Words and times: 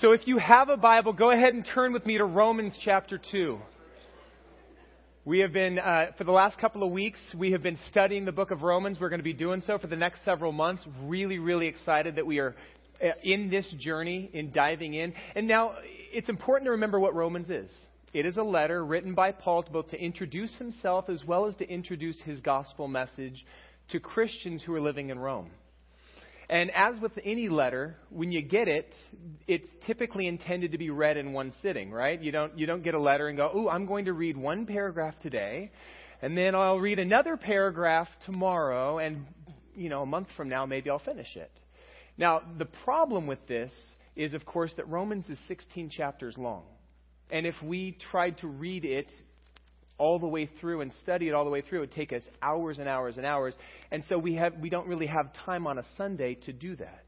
So 0.00 0.12
if 0.12 0.26
you 0.26 0.38
have 0.38 0.70
a 0.70 0.78
Bible, 0.78 1.12
go 1.12 1.30
ahead 1.30 1.52
and 1.52 1.62
turn 1.74 1.92
with 1.92 2.06
me 2.06 2.16
to 2.16 2.24
Romans 2.24 2.72
chapter 2.82 3.20
2. 3.32 3.58
We 5.26 5.40
have 5.40 5.52
been, 5.52 5.78
uh, 5.78 6.12
for 6.16 6.24
the 6.24 6.32
last 6.32 6.58
couple 6.58 6.82
of 6.82 6.90
weeks, 6.90 7.20
we 7.36 7.52
have 7.52 7.62
been 7.62 7.76
studying 7.90 8.24
the 8.24 8.32
book 8.32 8.50
of 8.50 8.62
Romans. 8.62 8.96
We're 8.98 9.10
going 9.10 9.20
to 9.20 9.24
be 9.24 9.34
doing 9.34 9.60
so 9.60 9.76
for 9.76 9.88
the 9.88 9.96
next 9.96 10.24
several 10.24 10.52
months. 10.52 10.86
Really, 11.02 11.38
really 11.38 11.66
excited 11.66 12.16
that 12.16 12.26
we 12.26 12.38
are 12.38 12.56
uh, 13.04 13.08
in 13.22 13.50
this 13.50 13.70
journey, 13.78 14.30
in 14.32 14.52
diving 14.52 14.94
in. 14.94 15.12
And 15.34 15.46
now, 15.46 15.74
it's 15.84 16.30
important 16.30 16.68
to 16.68 16.70
remember 16.70 16.98
what 16.98 17.14
Romans 17.14 17.50
is. 17.50 17.70
It 18.14 18.24
is 18.24 18.38
a 18.38 18.42
letter 18.42 18.82
written 18.82 19.14
by 19.14 19.32
Paul 19.32 19.66
both 19.70 19.88
to 19.88 20.02
introduce 20.02 20.54
himself 20.54 21.10
as 21.10 21.22
well 21.26 21.44
as 21.44 21.56
to 21.56 21.68
introduce 21.68 22.18
his 22.22 22.40
gospel 22.40 22.88
message 22.88 23.44
to 23.90 24.00
Christians 24.00 24.62
who 24.62 24.74
are 24.74 24.80
living 24.80 25.10
in 25.10 25.18
Rome. 25.18 25.50
And 26.50 26.72
as 26.72 27.00
with 27.00 27.12
any 27.24 27.48
letter, 27.48 27.94
when 28.10 28.32
you 28.32 28.42
get 28.42 28.66
it, 28.66 28.92
it's 29.46 29.68
typically 29.86 30.26
intended 30.26 30.72
to 30.72 30.78
be 30.78 30.90
read 30.90 31.16
in 31.16 31.32
one 31.32 31.52
sitting, 31.62 31.92
right? 31.92 32.20
You 32.20 32.32
don't, 32.32 32.58
you 32.58 32.66
don't 32.66 32.82
get 32.82 32.94
a 32.94 32.98
letter 32.98 33.28
and 33.28 33.36
go, 33.36 33.48
oh, 33.54 33.68
I'm 33.68 33.86
going 33.86 34.06
to 34.06 34.12
read 34.12 34.36
one 34.36 34.66
paragraph 34.66 35.14
today, 35.22 35.70
and 36.20 36.36
then 36.36 36.56
I'll 36.56 36.80
read 36.80 36.98
another 36.98 37.36
paragraph 37.36 38.08
tomorrow, 38.26 38.98
and, 38.98 39.26
you 39.76 39.88
know, 39.88 40.02
a 40.02 40.06
month 40.06 40.26
from 40.36 40.48
now, 40.48 40.66
maybe 40.66 40.90
I'll 40.90 40.98
finish 40.98 41.36
it. 41.36 41.52
Now, 42.18 42.42
the 42.58 42.64
problem 42.64 43.28
with 43.28 43.46
this 43.46 43.72
is, 44.16 44.34
of 44.34 44.44
course, 44.44 44.72
that 44.76 44.88
Romans 44.88 45.28
is 45.28 45.38
16 45.46 45.90
chapters 45.90 46.36
long. 46.36 46.64
And 47.30 47.46
if 47.46 47.54
we 47.62 47.96
tried 48.10 48.38
to 48.38 48.48
read 48.48 48.84
it 48.84 49.06
all 50.00 50.18
the 50.18 50.26
way 50.26 50.50
through 50.60 50.80
and 50.80 50.90
study 51.02 51.28
it 51.28 51.34
all 51.34 51.44
the 51.44 51.50
way 51.50 51.60
through, 51.60 51.78
it 51.78 51.82
would 51.82 51.92
take 51.92 52.12
us 52.12 52.22
hours 52.42 52.78
and 52.78 52.88
hours 52.88 53.18
and 53.18 53.26
hours. 53.26 53.54
And 53.92 54.02
so 54.08 54.18
we, 54.18 54.34
have, 54.34 54.54
we 54.58 54.70
don't 54.70 54.88
really 54.88 55.06
have 55.06 55.32
time 55.44 55.66
on 55.66 55.78
a 55.78 55.84
Sunday 55.96 56.34
to 56.46 56.52
do 56.52 56.74
that. 56.76 57.04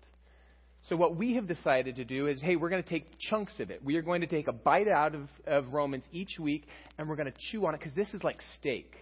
So 0.89 0.97
what 0.97 1.17
we 1.17 1.35
have 1.37 1.47
decided 1.47 1.97
to 1.97 2.05
do 2.05 2.27
is, 2.27 2.43
hey, 2.43 2.57
we're 2.57 2.69
going 2.69 2.83
to 2.83 2.89
take 2.89 3.07
chunks 3.19 3.59
of 3.61 3.71
it. 3.71 3.83
We 3.83 3.97
are 3.97 4.03
going 4.03 4.21
to 4.21 4.27
take 4.27 4.47
a 4.47 4.53
bite 4.53 4.89
out 4.89 5.15
of, 5.15 5.29
of 5.47 5.73
Romans 5.73 6.05
each 6.13 6.39
week, 6.39 6.67
and 6.99 7.09
we're 7.09 7.17
going 7.17 7.33
to 7.33 7.39
chew 7.51 7.65
on 7.67 7.75
it 7.75 7.79
because 7.79 7.95
this 7.95 8.13
is 8.13 8.23
like 8.23 8.41
steak. 8.59 8.93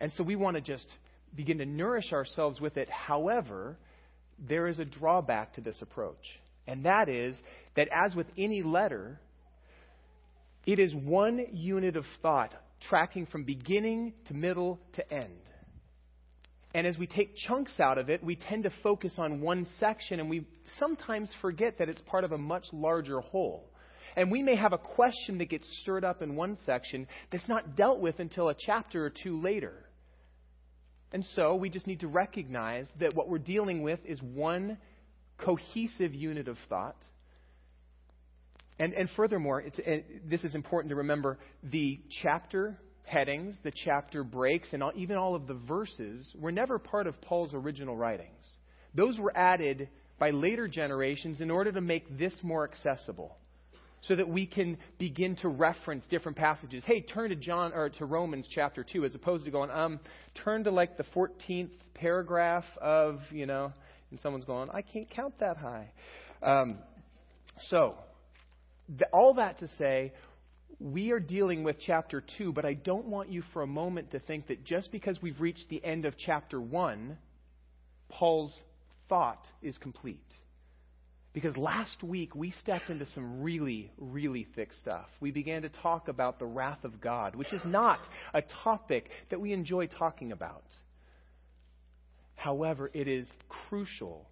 And 0.00 0.10
so 0.16 0.24
we 0.24 0.36
want 0.36 0.56
to 0.56 0.60
just 0.60 0.86
begin 1.36 1.58
to 1.58 1.66
nourish 1.66 2.12
ourselves 2.12 2.60
with 2.60 2.76
it. 2.76 2.88
However, 2.88 3.76
there 4.38 4.66
is 4.66 4.78
a 4.78 4.84
drawback 4.84 5.54
to 5.54 5.60
this 5.60 5.76
approach. 5.82 6.24
And 6.66 6.84
that 6.84 7.08
is 7.08 7.36
that 7.76 7.88
as 7.92 8.14
with 8.14 8.26
any 8.36 8.62
letter, 8.62 9.20
it 10.68 10.78
is 10.78 10.94
one 10.94 11.46
unit 11.54 11.96
of 11.96 12.04
thought, 12.20 12.54
tracking 12.90 13.24
from 13.24 13.42
beginning 13.42 14.12
to 14.26 14.34
middle 14.34 14.78
to 14.92 15.12
end. 15.12 15.40
And 16.74 16.86
as 16.86 16.98
we 16.98 17.06
take 17.06 17.34
chunks 17.36 17.80
out 17.80 17.96
of 17.96 18.10
it, 18.10 18.22
we 18.22 18.36
tend 18.36 18.64
to 18.64 18.70
focus 18.82 19.14
on 19.16 19.40
one 19.40 19.66
section, 19.80 20.20
and 20.20 20.28
we 20.28 20.46
sometimes 20.78 21.32
forget 21.40 21.78
that 21.78 21.88
it's 21.88 22.02
part 22.02 22.22
of 22.22 22.32
a 22.32 22.38
much 22.38 22.66
larger 22.70 23.20
whole. 23.20 23.70
And 24.14 24.30
we 24.30 24.42
may 24.42 24.56
have 24.56 24.74
a 24.74 24.78
question 24.78 25.38
that 25.38 25.48
gets 25.48 25.66
stirred 25.80 26.04
up 26.04 26.20
in 26.20 26.36
one 26.36 26.58
section 26.66 27.06
that's 27.32 27.48
not 27.48 27.74
dealt 27.74 28.00
with 28.00 28.18
until 28.18 28.50
a 28.50 28.54
chapter 28.54 29.06
or 29.06 29.10
two 29.10 29.40
later. 29.40 29.72
And 31.12 31.24
so 31.34 31.54
we 31.54 31.70
just 31.70 31.86
need 31.86 32.00
to 32.00 32.08
recognize 32.08 32.86
that 33.00 33.14
what 33.14 33.30
we're 33.30 33.38
dealing 33.38 33.80
with 33.80 34.00
is 34.04 34.20
one 34.20 34.76
cohesive 35.38 36.14
unit 36.14 36.46
of 36.46 36.58
thought 36.68 37.02
and, 38.78 38.92
and 38.94 39.08
furthermore, 39.16 39.64
and 39.84 40.02
this 40.24 40.44
is 40.44 40.54
important 40.54 40.90
to 40.90 40.96
remember 40.96 41.38
the 41.62 42.00
chapter 42.22 42.78
headings, 43.04 43.56
the 43.64 43.72
chapter 43.84 44.22
breaks, 44.22 44.72
and 44.72 44.82
all, 44.82 44.92
even 44.94 45.16
all 45.16 45.34
of 45.34 45.46
the 45.46 45.54
verses 45.54 46.34
were 46.38 46.52
never 46.52 46.78
part 46.78 47.06
of 47.06 47.20
Paul's 47.22 47.54
original 47.54 47.96
writings. 47.96 48.44
Those 48.94 49.18
were 49.18 49.36
added 49.36 49.88
by 50.18 50.30
later 50.30 50.68
generations 50.68 51.40
in 51.40 51.50
order 51.50 51.72
to 51.72 51.80
make 51.80 52.18
this 52.18 52.36
more 52.42 52.64
accessible 52.64 53.36
so 54.02 54.14
that 54.14 54.28
we 54.28 54.46
can 54.46 54.78
begin 54.98 55.36
to 55.36 55.48
reference 55.48 56.06
different 56.06 56.36
passages. 56.36 56.84
Hey, 56.86 57.00
turn 57.00 57.30
to 57.30 57.36
John 57.36 57.72
or 57.72 57.88
to 57.90 58.04
Romans 58.04 58.46
chapter 58.48 58.84
2 58.84 59.04
as 59.04 59.14
opposed 59.14 59.44
to 59.44 59.50
going 59.50 59.70
um 59.70 59.98
turn 60.44 60.64
to 60.64 60.70
like 60.70 60.96
the 60.96 61.04
14th 61.14 61.70
paragraph 61.94 62.64
of, 62.80 63.20
you 63.30 63.46
know, 63.46 63.72
and 64.10 64.20
someone's 64.20 64.44
going, 64.44 64.70
I 64.70 64.82
can't 64.82 65.10
count 65.10 65.34
that 65.40 65.56
high. 65.56 65.90
Um, 66.42 66.78
so, 67.68 67.96
all 69.12 69.34
that 69.34 69.58
to 69.58 69.68
say, 69.68 70.12
we 70.80 71.10
are 71.10 71.20
dealing 71.20 71.64
with 71.64 71.76
chapter 71.80 72.22
2, 72.38 72.52
but 72.52 72.64
I 72.64 72.74
don't 72.74 73.06
want 73.06 73.30
you 73.30 73.42
for 73.52 73.62
a 73.62 73.66
moment 73.66 74.12
to 74.12 74.20
think 74.20 74.46
that 74.48 74.64
just 74.64 74.92
because 74.92 75.20
we've 75.20 75.40
reached 75.40 75.68
the 75.68 75.84
end 75.84 76.04
of 76.04 76.14
chapter 76.16 76.60
1, 76.60 77.18
Paul's 78.08 78.56
thought 79.08 79.44
is 79.62 79.76
complete. 79.78 80.32
Because 81.32 81.56
last 81.56 82.02
week 82.02 82.34
we 82.34 82.50
stepped 82.50 82.90
into 82.90 83.06
some 83.06 83.42
really, 83.42 83.92
really 83.98 84.46
thick 84.54 84.72
stuff. 84.72 85.06
We 85.20 85.30
began 85.30 85.62
to 85.62 85.68
talk 85.68 86.08
about 86.08 86.38
the 86.38 86.46
wrath 86.46 86.84
of 86.84 87.00
God, 87.00 87.36
which 87.36 87.52
is 87.52 87.60
not 87.64 88.00
a 88.32 88.42
topic 88.64 89.10
that 89.30 89.40
we 89.40 89.52
enjoy 89.52 89.86
talking 89.86 90.32
about. 90.32 90.64
However, 92.34 92.90
it 92.94 93.08
is 93.08 93.28
crucial 93.68 94.26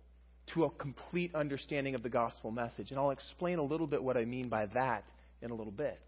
to 0.54 0.64
a 0.64 0.70
complete 0.70 1.34
understanding 1.34 1.94
of 1.94 2.02
the 2.02 2.08
gospel 2.08 2.50
message. 2.50 2.90
And 2.90 2.98
I'll 2.98 3.10
explain 3.10 3.58
a 3.58 3.62
little 3.62 3.86
bit 3.86 4.02
what 4.02 4.16
I 4.16 4.24
mean 4.24 4.48
by 4.48 4.66
that 4.66 5.04
in 5.42 5.50
a 5.50 5.54
little 5.54 5.72
bit. 5.72 6.00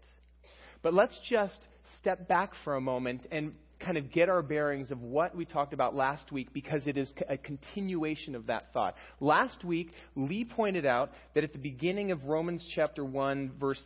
But 0.81 0.93
let's 0.93 1.17
just 1.29 1.67
step 1.99 2.27
back 2.27 2.51
for 2.63 2.75
a 2.75 2.81
moment 2.81 3.27
and 3.31 3.53
kind 3.79 3.97
of 3.97 4.11
get 4.11 4.29
our 4.29 4.41
bearings 4.41 4.91
of 4.91 5.01
what 5.01 5.35
we 5.35 5.45
talked 5.45 5.73
about 5.73 5.95
last 5.95 6.31
week 6.31 6.53
because 6.53 6.85
it 6.85 6.97
is 6.97 7.11
a 7.29 7.37
continuation 7.37 8.35
of 8.35 8.47
that 8.47 8.73
thought. 8.73 8.95
Last 9.19 9.63
week, 9.63 9.91
Lee 10.15 10.45
pointed 10.45 10.85
out 10.85 11.11
that 11.33 11.43
at 11.43 11.53
the 11.53 11.59
beginning 11.59 12.11
of 12.11 12.25
Romans 12.25 12.65
chapter 12.75 13.03
1, 13.05 13.53
verse 13.59 13.81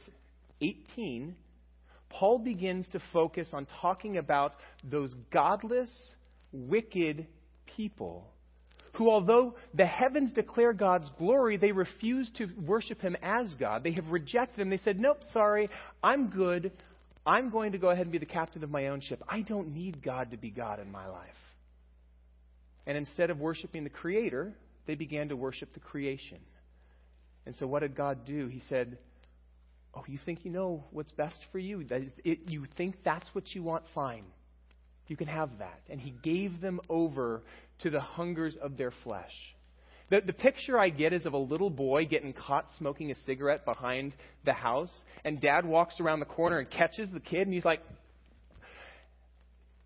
18, 0.61 1.35
Paul 2.09 2.39
begins 2.39 2.87
to 2.89 2.99
focus 3.11 3.49
on 3.53 3.67
talking 3.81 4.17
about 4.17 4.53
those 4.83 5.13
godless, 5.31 5.91
wicked 6.51 7.27
people 7.75 8.27
who, 8.93 9.09
although 9.09 9.55
the 9.73 9.85
heavens 9.85 10.31
declare 10.33 10.71
God's 10.71 11.09
glory, 11.17 11.57
they 11.57 11.71
refuse 11.71 12.29
to 12.37 12.47
worship 12.65 13.01
Him 13.01 13.17
as 13.21 13.53
God. 13.55 13.83
They 13.83 13.93
have 13.93 14.07
rejected 14.07 14.61
Him. 14.61 14.69
They 14.69 14.77
said, 14.77 14.99
Nope, 14.99 15.19
sorry, 15.31 15.69
I'm 16.03 16.29
good. 16.29 16.71
I'm 17.25 17.49
going 17.49 17.71
to 17.71 17.77
go 17.77 17.89
ahead 17.89 18.05
and 18.05 18.11
be 18.11 18.17
the 18.17 18.25
captain 18.25 18.63
of 18.63 18.69
my 18.69 18.87
own 18.87 19.01
ship. 19.01 19.23
I 19.27 19.41
don't 19.41 19.73
need 19.73 20.03
God 20.03 20.31
to 20.31 20.37
be 20.37 20.49
God 20.49 20.79
in 20.79 20.91
my 20.91 21.07
life. 21.07 21.29
And 22.85 22.97
instead 22.97 23.29
of 23.29 23.39
worshiping 23.39 23.83
the 23.83 23.89
Creator, 23.89 24.53
they 24.85 24.95
began 24.95 25.29
to 25.29 25.35
worship 25.37 25.73
the 25.73 25.79
creation. 25.79 26.39
And 27.45 27.55
so, 27.55 27.65
what 27.65 27.79
did 27.79 27.95
God 27.95 28.25
do? 28.25 28.47
He 28.47 28.61
said, 28.69 28.97
Oh, 29.95 30.03
you 30.07 30.19
think 30.23 30.43
you 30.43 30.51
know 30.51 30.83
what's 30.91 31.11
best 31.11 31.39
for 31.51 31.59
you? 31.59 31.85
It, 32.23 32.41
you 32.47 32.65
think 32.77 32.97
that's 33.03 33.27
what 33.33 33.53
you 33.53 33.63
want? 33.63 33.85
Fine. 33.93 34.25
You 35.13 35.17
can 35.17 35.27
have 35.27 35.59
that. 35.59 35.79
And 35.91 36.01
he 36.01 36.09
gave 36.23 36.59
them 36.59 36.81
over 36.89 37.43
to 37.83 37.91
the 37.91 37.99
hungers 37.99 38.57
of 38.59 38.77
their 38.77 38.91
flesh. 39.03 39.31
The, 40.09 40.21
the 40.25 40.33
picture 40.33 40.79
I 40.79 40.89
get 40.89 41.13
is 41.13 41.27
of 41.27 41.33
a 41.33 41.37
little 41.37 41.69
boy 41.69 42.05
getting 42.05 42.33
caught 42.33 42.65
smoking 42.79 43.11
a 43.11 43.15
cigarette 43.27 43.63
behind 43.63 44.15
the 44.43 44.53
house, 44.53 44.91
and 45.23 45.39
dad 45.39 45.67
walks 45.67 45.99
around 45.99 46.19
the 46.19 46.25
corner 46.25 46.57
and 46.57 46.67
catches 46.67 47.11
the 47.11 47.19
kid, 47.19 47.41
and 47.41 47.53
he's 47.53 47.63
like, 47.63 47.81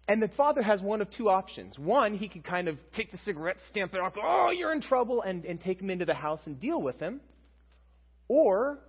and 0.08 0.22
the 0.22 0.30
father 0.38 0.62
has 0.62 0.82
one 0.82 1.02
of 1.02 1.12
two 1.12 1.28
options. 1.28 1.78
One, 1.78 2.16
he 2.16 2.30
can 2.30 2.42
kind 2.42 2.70
of 2.70 2.78
take 2.96 3.12
the 3.12 3.18
cigarette, 3.26 3.58
stamp 3.68 3.94
it 3.96 4.00
off, 4.00 4.14
oh, 4.24 4.52
you're 4.52 4.72
in 4.72 4.82
trouble, 4.82 5.24
and, 5.24 5.44
and 5.44 5.60
take 5.60 5.82
him 5.82 5.90
into 5.90 6.06
the 6.06 6.14
house 6.14 6.40
and 6.46 6.58
deal 6.58 6.82
with 6.82 7.02
him. 7.02 7.20
Or 8.30 8.80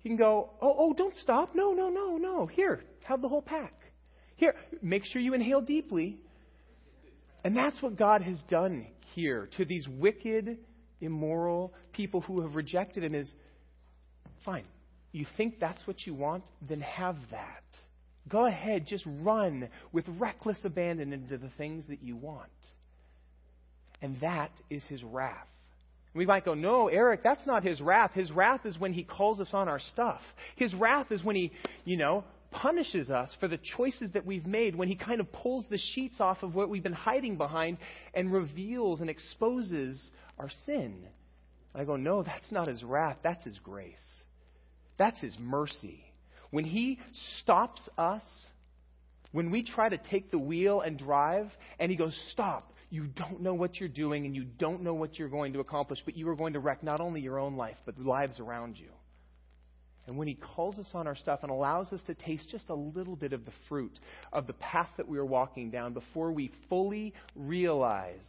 he 0.00 0.08
can 0.08 0.18
go, 0.18 0.50
oh, 0.60 0.74
oh, 0.76 0.94
don't 0.94 1.16
stop. 1.18 1.54
No, 1.54 1.74
no, 1.74 1.90
no, 1.90 2.16
no. 2.16 2.46
Here, 2.46 2.82
have 3.04 3.22
the 3.22 3.28
whole 3.28 3.42
pack. 3.42 3.72
Here, 4.36 4.54
make 4.82 5.04
sure 5.04 5.20
you 5.20 5.34
inhale 5.34 5.60
deeply. 5.60 6.18
And 7.44 7.56
that's 7.56 7.80
what 7.82 7.96
God 7.96 8.22
has 8.22 8.42
done 8.48 8.86
here 9.14 9.48
to 9.56 9.64
these 9.64 9.86
wicked, 9.88 10.58
immoral 11.00 11.72
people 11.92 12.20
who 12.20 12.42
have 12.42 12.54
rejected 12.54 13.04
Him 13.04 13.14
is 13.14 13.30
fine. 14.44 14.64
You 15.12 15.26
think 15.36 15.58
that's 15.60 15.86
what 15.86 16.06
you 16.06 16.14
want? 16.14 16.44
Then 16.68 16.80
have 16.80 17.16
that. 17.30 17.64
Go 18.28 18.46
ahead, 18.46 18.86
just 18.86 19.04
run 19.06 19.68
with 19.92 20.04
reckless 20.18 20.58
abandon 20.64 21.12
into 21.12 21.38
the 21.38 21.50
things 21.56 21.86
that 21.88 22.02
you 22.02 22.16
want. 22.16 22.50
And 24.02 24.20
that 24.20 24.50
is 24.68 24.84
His 24.84 25.02
wrath. 25.02 25.46
We 26.16 26.24
might 26.24 26.46
go, 26.46 26.54
no, 26.54 26.88
Eric, 26.88 27.22
that's 27.22 27.46
not 27.46 27.62
his 27.62 27.80
wrath. 27.80 28.12
His 28.14 28.32
wrath 28.32 28.64
is 28.64 28.78
when 28.78 28.94
he 28.94 29.04
calls 29.04 29.38
us 29.38 29.50
on 29.52 29.68
our 29.68 29.78
stuff. 29.78 30.22
His 30.56 30.72
wrath 30.74 31.12
is 31.12 31.22
when 31.22 31.36
he, 31.36 31.52
you 31.84 31.98
know, 31.98 32.24
punishes 32.62 33.10
us 33.10 33.34
for 33.38 33.48
the 33.48 33.58
choices 33.76 34.10
that 34.12 34.24
we've 34.24 34.46
made, 34.46 34.74
when 34.74 34.88
He 34.88 34.96
kind 34.96 35.20
of 35.20 35.30
pulls 35.32 35.64
the 35.68 35.78
sheets 35.78 36.20
off 36.20 36.42
of 36.42 36.54
what 36.54 36.68
we've 36.68 36.82
been 36.82 36.92
hiding 36.92 37.36
behind 37.36 37.78
and 38.14 38.32
reveals 38.32 39.00
and 39.00 39.10
exposes 39.10 40.02
our 40.38 40.50
sin. 40.64 41.06
I 41.74 41.84
go, 41.84 41.96
no, 41.96 42.22
that's 42.22 42.50
not 42.50 42.68
His 42.68 42.82
wrath, 42.82 43.18
that's 43.22 43.44
His 43.44 43.58
grace. 43.58 44.22
That's 44.98 45.20
His 45.20 45.36
mercy. 45.38 46.00
When 46.50 46.64
He 46.64 46.98
stops 47.40 47.88
us, 47.98 48.24
when 49.32 49.50
we 49.50 49.62
try 49.62 49.88
to 49.88 49.98
take 49.98 50.30
the 50.30 50.38
wheel 50.38 50.80
and 50.80 50.98
drive, 50.98 51.50
and 51.78 51.90
He 51.90 51.96
goes, 51.96 52.16
stop, 52.32 52.72
You 52.88 53.06
don't 53.08 53.40
know 53.40 53.54
what 53.54 53.78
you're 53.78 53.88
doing 53.88 54.26
and 54.26 54.34
you 54.34 54.44
don't 54.44 54.82
know 54.82 54.94
what 54.94 55.18
you're 55.18 55.28
going 55.28 55.52
to 55.54 55.60
accomplish, 55.60 55.98
but 56.04 56.16
you 56.16 56.28
are 56.28 56.36
going 56.36 56.54
to 56.54 56.60
wreck 56.60 56.82
not 56.82 57.00
only 57.00 57.20
your 57.20 57.38
own 57.38 57.56
life, 57.56 57.76
but 57.84 57.96
the 57.96 58.04
lives 58.04 58.40
around 58.40 58.78
you. 58.78 58.88
And 60.06 60.16
when 60.16 60.28
He 60.28 60.34
calls 60.34 60.78
us 60.78 60.88
on 60.94 61.06
our 61.06 61.16
stuff 61.16 61.40
and 61.42 61.50
allows 61.50 61.92
us 61.92 62.00
to 62.06 62.14
taste 62.14 62.48
just 62.50 62.68
a 62.68 62.74
little 62.74 63.16
bit 63.16 63.32
of 63.32 63.44
the 63.44 63.52
fruit 63.68 63.98
of 64.32 64.46
the 64.46 64.52
path 64.54 64.88
that 64.96 65.08
we 65.08 65.18
are 65.18 65.24
walking 65.24 65.70
down 65.70 65.94
before 65.94 66.30
we 66.32 66.52
fully 66.68 67.12
realize 67.34 68.26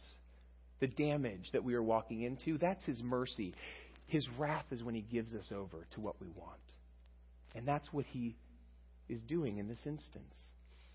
the 0.80 0.88
damage 0.88 1.50
that 1.52 1.64
we 1.64 1.74
are 1.74 1.82
walking 1.82 2.22
into, 2.22 2.58
that's 2.58 2.84
His 2.84 3.02
mercy. 3.02 3.54
His 4.06 4.26
wrath 4.38 4.66
is 4.70 4.82
when 4.82 4.94
He 4.94 5.02
gives 5.02 5.34
us 5.34 5.52
over 5.52 5.86
to 5.94 6.00
what 6.00 6.20
we 6.20 6.28
want. 6.28 6.58
And 7.54 7.66
that's 7.66 7.92
what 7.92 8.06
He 8.06 8.36
is 9.08 9.22
doing 9.22 9.58
in 9.58 9.68
this 9.68 9.86
instance. 9.86 10.34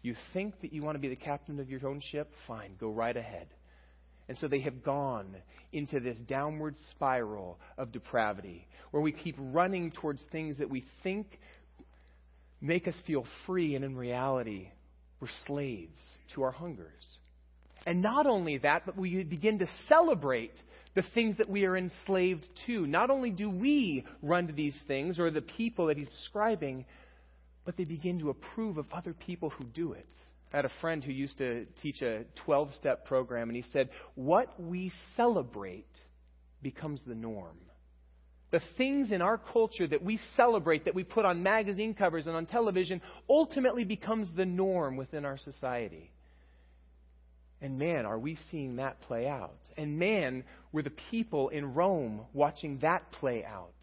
You 0.01 0.15
think 0.33 0.59
that 0.61 0.73
you 0.73 0.81
want 0.81 0.95
to 0.95 0.99
be 0.99 1.07
the 1.07 1.15
captain 1.15 1.59
of 1.59 1.69
your 1.69 1.85
own 1.87 2.01
ship? 2.11 2.29
Fine, 2.45 2.75
go 2.79 2.89
right 2.89 3.15
ahead. 3.15 3.47
And 4.27 4.37
so 4.37 4.47
they 4.47 4.61
have 4.61 4.83
gone 4.83 5.35
into 5.71 5.99
this 5.99 6.17
downward 6.27 6.75
spiral 6.91 7.59
of 7.77 7.91
depravity 7.91 8.67
where 8.91 9.01
we 9.01 9.11
keep 9.11 9.35
running 9.37 9.91
towards 9.91 10.21
things 10.31 10.59
that 10.59 10.69
we 10.69 10.85
think 11.03 11.27
make 12.61 12.87
us 12.87 12.95
feel 13.05 13.25
free, 13.45 13.75
and 13.75 13.83
in 13.83 13.95
reality, 13.97 14.69
we're 15.19 15.27
slaves 15.45 15.99
to 16.33 16.43
our 16.43 16.51
hungers. 16.51 17.17
And 17.85 18.01
not 18.01 18.25
only 18.25 18.57
that, 18.59 18.83
but 18.85 18.97
we 18.97 19.23
begin 19.23 19.59
to 19.59 19.67
celebrate 19.89 20.53
the 20.95 21.03
things 21.13 21.37
that 21.37 21.49
we 21.49 21.65
are 21.65 21.75
enslaved 21.75 22.45
to. 22.65 22.87
Not 22.87 23.09
only 23.09 23.31
do 23.31 23.49
we 23.49 24.05
run 24.21 24.47
to 24.47 24.53
these 24.53 24.77
things, 24.87 25.19
or 25.19 25.29
the 25.29 25.41
people 25.41 25.87
that 25.87 25.97
he's 25.97 26.09
describing, 26.09 26.85
but 27.65 27.75
they 27.75 27.83
begin 27.83 28.19
to 28.19 28.29
approve 28.29 28.77
of 28.77 28.85
other 28.93 29.13
people 29.13 29.49
who 29.49 29.65
do 29.65 29.93
it. 29.93 30.07
I 30.53 30.57
had 30.57 30.65
a 30.65 30.71
friend 30.81 31.03
who 31.03 31.11
used 31.11 31.39
to 31.39 31.65
teach 31.81 32.03
a 32.03 32.25
12 32.45 32.75
step 32.75 33.05
program, 33.05 33.49
and 33.49 33.55
he 33.55 33.65
said, 33.73 33.89
What 34.13 34.61
we 34.61 34.91
celebrate 35.17 35.89
becomes 36.61 37.01
the 37.07 37.15
norm. 37.15 37.57
The 38.51 38.61
things 38.77 39.11
in 39.11 39.23
our 39.23 39.39
culture 39.39 39.87
that 39.87 40.03
we 40.03 40.19
celebrate, 40.35 40.85
that 40.85 40.93
we 40.93 41.03
put 41.03 41.25
on 41.25 41.41
magazine 41.41 41.95
covers 41.95 42.27
and 42.27 42.35
on 42.35 42.45
television, 42.45 43.01
ultimately 43.27 43.83
becomes 43.83 44.29
the 44.35 44.45
norm 44.45 44.95
within 44.95 45.25
our 45.25 45.39
society. 45.39 46.11
And 47.59 47.79
man, 47.79 48.05
are 48.05 48.19
we 48.19 48.37
seeing 48.51 48.75
that 48.75 49.01
play 49.01 49.27
out. 49.27 49.57
And 49.75 49.97
man, 49.97 50.43
were 50.71 50.83
the 50.83 50.91
people 51.09 51.49
in 51.49 51.73
Rome 51.73 52.21
watching 52.31 52.77
that 52.83 53.11
play 53.13 53.43
out. 53.43 53.73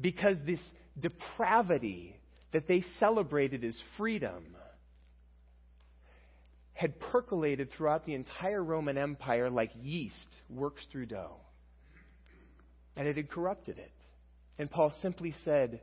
Because 0.00 0.38
this 0.44 0.60
depravity 0.98 2.16
that 2.52 2.66
they 2.66 2.82
celebrated 2.98 3.62
as 3.62 3.76
freedom 3.96 4.42
had 6.78 7.00
percolated 7.00 7.68
throughout 7.72 8.06
the 8.06 8.14
entire 8.14 8.62
Roman 8.62 8.96
Empire 8.96 9.50
like 9.50 9.72
yeast 9.82 10.28
works 10.48 10.80
through 10.92 11.06
dough. 11.06 11.40
And 12.94 13.08
it 13.08 13.16
had 13.16 13.28
corrupted 13.28 13.78
it. 13.78 13.90
And 14.60 14.70
Paul 14.70 14.92
simply 15.02 15.34
said, 15.44 15.80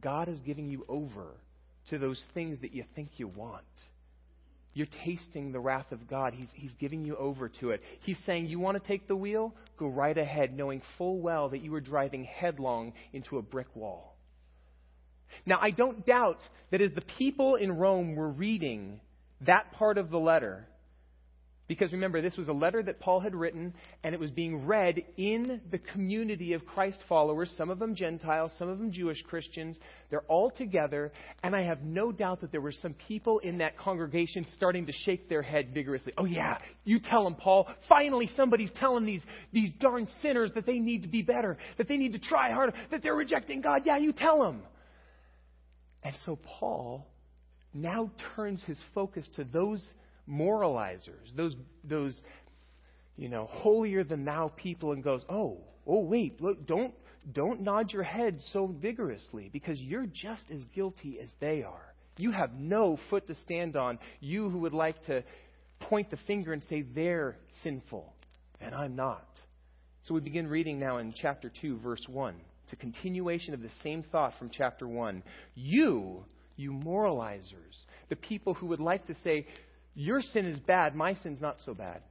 God 0.00 0.30
is 0.30 0.40
giving 0.40 0.70
you 0.70 0.86
over 0.88 1.34
to 1.90 1.98
those 1.98 2.18
things 2.32 2.62
that 2.62 2.72
you 2.72 2.84
think 2.94 3.10
you 3.18 3.28
want. 3.28 3.62
You're 4.72 4.86
tasting 5.04 5.52
the 5.52 5.60
wrath 5.60 5.92
of 5.92 6.08
God. 6.08 6.32
He's, 6.32 6.48
he's 6.54 6.72
giving 6.80 7.04
you 7.04 7.14
over 7.16 7.50
to 7.60 7.72
it. 7.72 7.82
He's 8.00 8.18
saying, 8.24 8.46
You 8.46 8.58
want 8.58 8.82
to 8.82 8.88
take 8.88 9.06
the 9.06 9.16
wheel? 9.16 9.54
Go 9.76 9.88
right 9.88 10.16
ahead, 10.16 10.56
knowing 10.56 10.80
full 10.96 11.20
well 11.20 11.50
that 11.50 11.60
you 11.60 11.74
are 11.74 11.80
driving 11.82 12.24
headlong 12.24 12.94
into 13.12 13.36
a 13.36 13.42
brick 13.42 13.68
wall. 13.74 14.16
Now, 15.44 15.58
I 15.60 15.72
don't 15.72 16.06
doubt 16.06 16.40
that 16.70 16.80
as 16.80 16.92
the 16.94 17.02
people 17.18 17.56
in 17.56 17.76
Rome 17.76 18.14
were 18.16 18.30
reading 18.30 19.02
that 19.46 19.72
part 19.72 19.98
of 19.98 20.10
the 20.10 20.18
letter, 20.18 20.66
because 21.68 21.92
remember, 21.92 22.20
this 22.20 22.36
was 22.36 22.48
a 22.48 22.52
letter 22.52 22.82
that 22.82 23.00
Paul 23.00 23.20
had 23.20 23.34
written, 23.34 23.72
and 24.04 24.14
it 24.14 24.20
was 24.20 24.30
being 24.30 24.66
read 24.66 25.02
in 25.16 25.60
the 25.70 25.78
community 25.78 26.52
of 26.52 26.66
Christ 26.66 26.98
followers, 27.08 27.50
some 27.56 27.70
of 27.70 27.78
them 27.78 27.94
Gentiles, 27.94 28.52
some 28.58 28.68
of 28.68 28.78
them 28.78 28.92
Jewish 28.92 29.22
Christians. 29.22 29.78
They're 30.10 30.22
all 30.22 30.50
together, 30.50 31.12
and 31.42 31.56
I 31.56 31.62
have 31.62 31.82
no 31.82 32.12
doubt 32.12 32.42
that 32.42 32.52
there 32.52 32.60
were 32.60 32.72
some 32.72 32.94
people 33.08 33.38
in 33.38 33.58
that 33.58 33.78
congregation 33.78 34.44
starting 34.54 34.84
to 34.86 34.92
shake 34.92 35.30
their 35.30 35.40
head 35.40 35.72
vigorously. 35.72 36.12
Oh, 36.18 36.26
yeah, 36.26 36.58
you 36.84 37.00
tell 37.00 37.24
them, 37.24 37.36
Paul. 37.36 37.68
Finally, 37.88 38.28
somebody's 38.36 38.72
telling 38.78 39.06
these, 39.06 39.22
these 39.52 39.70
darn 39.80 40.08
sinners 40.20 40.50
that 40.56 40.66
they 40.66 40.78
need 40.78 41.02
to 41.02 41.08
be 41.08 41.22
better, 41.22 41.56
that 41.78 41.88
they 41.88 41.96
need 41.96 42.12
to 42.12 42.18
try 42.18 42.52
harder, 42.52 42.74
that 42.90 43.02
they're 43.02 43.14
rejecting 43.14 43.62
God. 43.62 43.82
Yeah, 43.86 43.96
you 43.96 44.12
tell 44.12 44.42
them. 44.42 44.62
And 46.02 46.14
so 46.26 46.36
Paul 46.36 47.06
now 47.74 48.10
turns 48.36 48.62
his 48.64 48.80
focus 48.94 49.28
to 49.36 49.44
those 49.44 49.86
moralizers, 50.28 51.34
those, 51.36 51.56
those 51.84 52.20
you 53.16 53.28
know, 53.28 53.46
holier 53.50 54.04
than 54.04 54.24
thou 54.24 54.52
people, 54.56 54.92
and 54.92 55.02
goes, 55.02 55.22
oh, 55.28 55.58
oh, 55.86 56.00
wait, 56.00 56.40
look, 56.40 56.66
don't, 56.66 56.94
don't 57.32 57.60
nod 57.60 57.92
your 57.92 58.02
head 58.02 58.40
so 58.52 58.66
vigorously 58.66 59.50
because 59.52 59.78
you're 59.80 60.06
just 60.06 60.50
as 60.50 60.64
guilty 60.74 61.18
as 61.22 61.30
they 61.40 61.62
are. 61.62 61.94
You 62.18 62.32
have 62.32 62.54
no 62.54 62.98
foot 63.10 63.26
to 63.28 63.34
stand 63.36 63.76
on. 63.76 63.98
You 64.20 64.50
who 64.50 64.58
would 64.60 64.74
like 64.74 65.02
to 65.04 65.24
point 65.80 66.10
the 66.10 66.18
finger 66.26 66.52
and 66.52 66.62
say 66.68 66.82
they're 66.82 67.36
sinful, 67.62 68.12
and 68.60 68.74
I'm 68.74 68.96
not. 68.96 69.26
So 70.04 70.14
we 70.14 70.20
begin 70.20 70.46
reading 70.46 70.78
now 70.78 70.98
in 70.98 71.14
chapter 71.16 71.50
2, 71.60 71.78
verse 71.78 72.04
1. 72.08 72.34
It's 72.64 72.72
a 72.72 72.76
continuation 72.76 73.54
of 73.54 73.62
the 73.62 73.70
same 73.82 74.02
thought 74.10 74.34
from 74.38 74.50
chapter 74.50 74.86
1. 74.86 75.22
You, 75.54 76.24
you 76.56 76.72
moralizers, 76.72 77.76
the 78.08 78.16
people 78.16 78.54
who 78.54 78.66
would 78.66 78.80
like 78.80 79.06
to 79.06 79.14
say, 79.22 79.46
Your 79.94 80.20
sin 80.20 80.46
is 80.46 80.58
bad, 80.58 80.94
my 80.94 81.14
sin's 81.14 81.40
not 81.40 81.56
so 81.64 81.74
bad. 81.74 82.02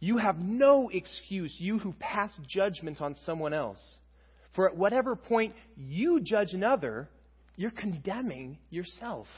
You 0.00 0.18
have 0.18 0.38
no 0.38 0.88
excuse, 0.92 1.54
you 1.58 1.78
who 1.78 1.94
pass 2.00 2.30
judgment 2.48 3.00
on 3.00 3.14
someone 3.24 3.54
else. 3.54 3.78
For 4.54 4.68
at 4.68 4.76
whatever 4.76 5.16
point 5.16 5.54
you 5.76 6.20
judge 6.20 6.52
another, 6.52 7.08
you're 7.56 7.70
condemning 7.70 8.58
yourself. 8.70 9.28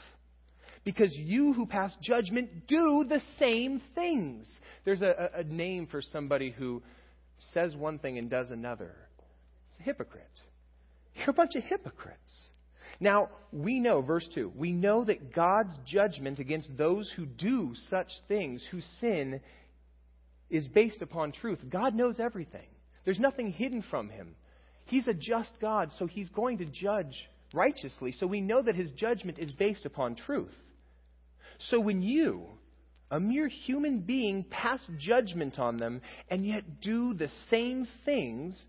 Because 0.83 1.11
you 1.13 1.53
who 1.53 1.65
pass 1.65 1.91
judgment 2.01 2.67
do 2.67 3.05
the 3.07 3.21
same 3.39 3.81
things. 3.95 4.47
There's 4.83 5.01
a, 5.01 5.29
a, 5.35 5.43
name 5.43 5.87
for 5.87 6.01
somebody 6.01 6.51
who 6.51 6.83
says 7.53 7.75
one 7.75 7.97
thing 7.97 8.17
and 8.17 8.29
does 8.29 8.51
another. 8.51 8.95
It's 9.71 9.79
a 9.79 9.83
hypocrite. 9.83 10.25
You're 11.15 11.31
a 11.31 11.33
bunch 11.33 11.55
of 11.55 11.63
hypocrites. 11.63 12.49
Now, 12.99 13.29
we 13.51 13.79
know, 13.79 14.01
verse 14.01 14.27
2, 14.33 14.53
we 14.55 14.71
know 14.71 15.03
that 15.03 15.33
God's 15.33 15.73
judgment 15.85 16.39
against 16.39 16.75
those 16.77 17.11
who 17.15 17.25
do 17.25 17.73
such 17.89 18.09
things, 18.27 18.63
who 18.71 18.79
sin, 18.99 19.41
is 20.49 20.67
based 20.67 21.01
upon 21.01 21.31
truth. 21.31 21.59
God 21.69 21.95
knows 21.95 22.19
everything, 22.19 22.67
there's 23.03 23.19
nothing 23.19 23.51
hidden 23.51 23.83
from 23.89 24.09
him. 24.09 24.35
He's 24.85 25.07
a 25.07 25.13
just 25.13 25.51
God, 25.59 25.89
so 25.97 26.05
he's 26.05 26.29
going 26.29 26.59
to 26.59 26.65
judge 26.65 27.27
righteously. 27.53 28.11
So 28.11 28.27
we 28.27 28.39
know 28.39 28.61
that 28.61 28.75
his 28.75 28.91
judgment 28.91 29.39
is 29.39 29.51
based 29.51 29.85
upon 29.85 30.15
truth. 30.15 30.53
So 31.69 31.79
when 31.79 32.03
you, 32.03 32.45
a 33.09 33.19
mere 33.19 33.47
human 33.47 34.01
being, 34.01 34.43
pass 34.43 34.79
judgment 34.99 35.57
on 35.57 35.77
them 35.77 36.01
and 36.29 36.45
yet 36.45 36.81
do 36.81 37.15
the 37.15 37.29
same 37.49 37.87
things, 38.03 38.61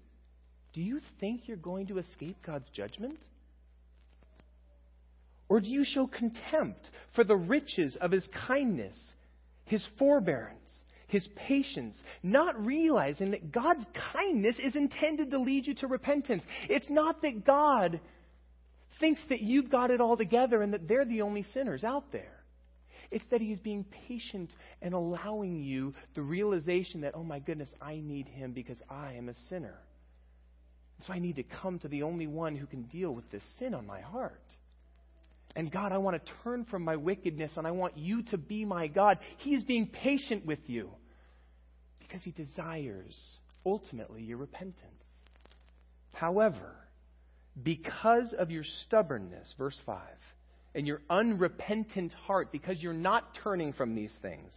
do 0.72 0.80
you 0.80 1.00
think 1.20 1.48
you're 1.48 1.56
going 1.56 1.88
to 1.88 1.98
escape 1.98 2.36
God's 2.44 2.68
judgment? 2.70 3.18
Or 5.48 5.60
do 5.60 5.68
you 5.68 5.84
show 5.84 6.06
contempt 6.06 6.90
for 7.14 7.24
the 7.24 7.36
riches 7.36 7.96
of 8.00 8.10
his 8.10 8.28
kindness, 8.46 8.96
his 9.64 9.86
forbearance, 9.98 10.70
his 11.06 11.26
patience, 11.36 11.96
not 12.22 12.66
realizing 12.66 13.30
that 13.30 13.52
God's 13.52 13.86
kindness 14.12 14.56
is 14.58 14.74
intended 14.74 15.30
to 15.30 15.38
lead 15.38 15.66
you 15.66 15.74
to 15.76 15.86
repentance? 15.86 16.42
It's 16.68 16.90
not 16.90 17.22
that 17.22 17.44
God 17.44 18.00
thinks 18.98 19.20
that 19.28 19.40
you've 19.40 19.70
got 19.70 19.90
it 19.90 20.00
all 20.00 20.16
together 20.16 20.62
and 20.62 20.72
that 20.72 20.88
they're 20.88 21.04
the 21.04 21.22
only 21.22 21.42
sinners 21.42 21.84
out 21.84 22.10
there. 22.10 22.32
It's 23.10 23.26
that 23.30 23.40
he 23.40 23.52
is 23.52 23.60
being 23.60 23.84
patient 24.08 24.50
and 24.82 24.94
allowing 24.94 25.62
you 25.62 25.94
the 26.14 26.22
realization 26.22 27.02
that, 27.02 27.14
oh 27.14 27.22
my 27.22 27.38
goodness, 27.38 27.72
I 27.80 28.00
need 28.02 28.26
him 28.26 28.52
because 28.52 28.82
I 28.90 29.12
am 29.12 29.28
a 29.28 29.34
sinner. 29.48 29.78
So 31.06 31.12
I 31.12 31.18
need 31.18 31.36
to 31.36 31.44
come 31.44 31.78
to 31.80 31.88
the 31.88 32.02
only 32.02 32.26
one 32.26 32.56
who 32.56 32.66
can 32.66 32.82
deal 32.84 33.14
with 33.14 33.30
this 33.30 33.42
sin 33.58 33.74
on 33.74 33.86
my 33.86 34.00
heart. 34.00 34.42
And 35.56 35.72
God, 35.72 35.90
I 35.90 35.98
want 35.98 36.22
to 36.22 36.32
turn 36.44 36.66
from 36.66 36.82
my 36.82 36.96
wickedness 36.96 37.56
and 37.56 37.66
I 37.66 37.70
want 37.70 37.96
you 37.96 38.22
to 38.24 38.36
be 38.36 38.66
my 38.66 38.88
God. 38.88 39.18
He 39.38 39.54
is 39.54 39.62
being 39.62 39.86
patient 39.86 40.44
with 40.44 40.58
you 40.66 40.90
because 41.98 42.22
he 42.22 42.30
desires 42.30 43.16
ultimately 43.64 44.22
your 44.22 44.36
repentance. 44.36 44.84
However, 46.12 46.76
because 47.60 48.34
of 48.38 48.50
your 48.50 48.64
stubbornness, 48.84 49.54
verse 49.56 49.80
5, 49.86 49.98
and 50.74 50.86
your 50.86 51.00
unrepentant 51.08 52.12
heart, 52.26 52.52
because 52.52 52.82
you're 52.82 52.92
not 52.92 53.38
turning 53.42 53.72
from 53.72 53.94
these 53.94 54.14
things, 54.20 54.52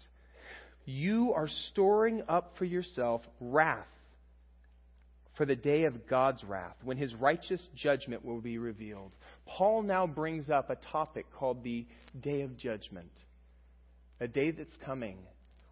you 0.84 1.32
are 1.34 1.48
storing 1.70 2.24
up 2.28 2.56
for 2.58 2.66
yourself 2.66 3.22
wrath 3.40 3.88
for 5.38 5.46
the 5.46 5.56
day 5.56 5.86
of 5.86 6.08
God's 6.10 6.44
wrath, 6.44 6.76
when 6.84 6.98
his 6.98 7.16
righteous 7.16 7.66
judgment 7.74 8.26
will 8.26 8.42
be 8.42 8.58
revealed. 8.58 9.14
Paul 9.58 9.84
now 9.84 10.06
brings 10.08 10.50
up 10.50 10.70
a 10.70 10.76
topic 10.76 11.26
called 11.38 11.64
the 11.64 11.86
day 12.20 12.42
of 12.42 12.56
judgment, 12.58 13.12
a 14.20 14.28
day 14.28 14.52
that's 14.52 14.78
coming 14.86 15.18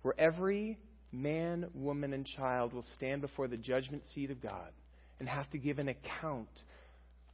where 0.01 0.19
every 0.19 0.77
man, 1.11 1.67
woman, 1.73 2.13
and 2.13 2.25
child 2.25 2.73
will 2.73 2.85
stand 2.95 3.21
before 3.21 3.47
the 3.47 3.57
judgment 3.57 4.03
seat 4.13 4.31
of 4.31 4.41
God 4.41 4.71
and 5.19 5.29
have 5.29 5.49
to 5.51 5.57
give 5.57 5.79
an 5.79 5.89
account 5.89 6.49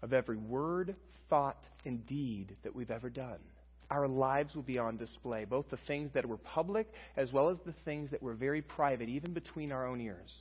of 0.02 0.14
every 0.14 0.38
word, 0.38 0.96
thought, 1.30 1.68
and 1.86 2.06
deed 2.06 2.56
that 2.64 2.76
we've 2.76 2.92
ever 2.92 3.10
done. 3.10 3.40
Our 3.90 4.08
lives 4.08 4.56
will 4.56 4.64
be 4.64 4.80
on 4.80 4.98
display, 4.98 5.46
both 5.46 5.70
the 5.70 5.78
things 5.88 6.12
that 6.14 6.26
were 6.26 6.38
public 6.38 6.88
as 7.16 7.32
well 7.32 7.50
as 7.50 7.60
the 7.66 7.74
things 7.86 8.12
that 8.12 8.24
were 8.24 8.34
very 8.34 8.62
private, 8.62 9.10
even 9.10 9.34
between 9.34 9.72
our 9.72 9.88
own 9.88 10.02
ears. 10.02 10.34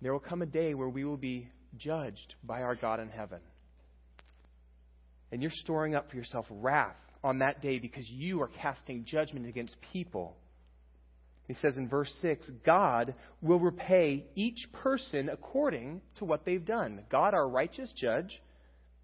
There 0.00 0.12
will 0.12 0.20
come 0.20 0.42
a 0.42 0.46
day 0.46 0.74
where 0.74 0.88
we 0.88 1.04
will 1.04 1.16
be 1.16 1.48
judged 1.76 2.34
by 2.42 2.62
our 2.62 2.74
God 2.74 3.00
in 3.00 3.08
heaven. 3.08 3.40
And 5.30 5.42
you're 5.42 5.50
storing 5.54 5.94
up 5.94 6.10
for 6.10 6.16
yourself 6.16 6.46
wrath 6.50 6.96
on 7.22 7.40
that 7.40 7.60
day 7.60 7.78
because 7.78 8.08
you 8.08 8.40
are 8.42 8.48
casting 8.48 9.04
judgment 9.04 9.46
against 9.46 9.76
people. 9.92 10.36
He 11.46 11.54
says 11.54 11.76
in 11.76 11.88
verse 11.88 12.12
6 12.20 12.50
God 12.64 13.14
will 13.42 13.58
repay 13.58 14.26
each 14.34 14.68
person 14.72 15.28
according 15.28 16.02
to 16.16 16.24
what 16.24 16.44
they've 16.44 16.64
done. 16.64 17.02
God, 17.10 17.34
our 17.34 17.48
righteous 17.48 17.92
judge, 17.96 18.40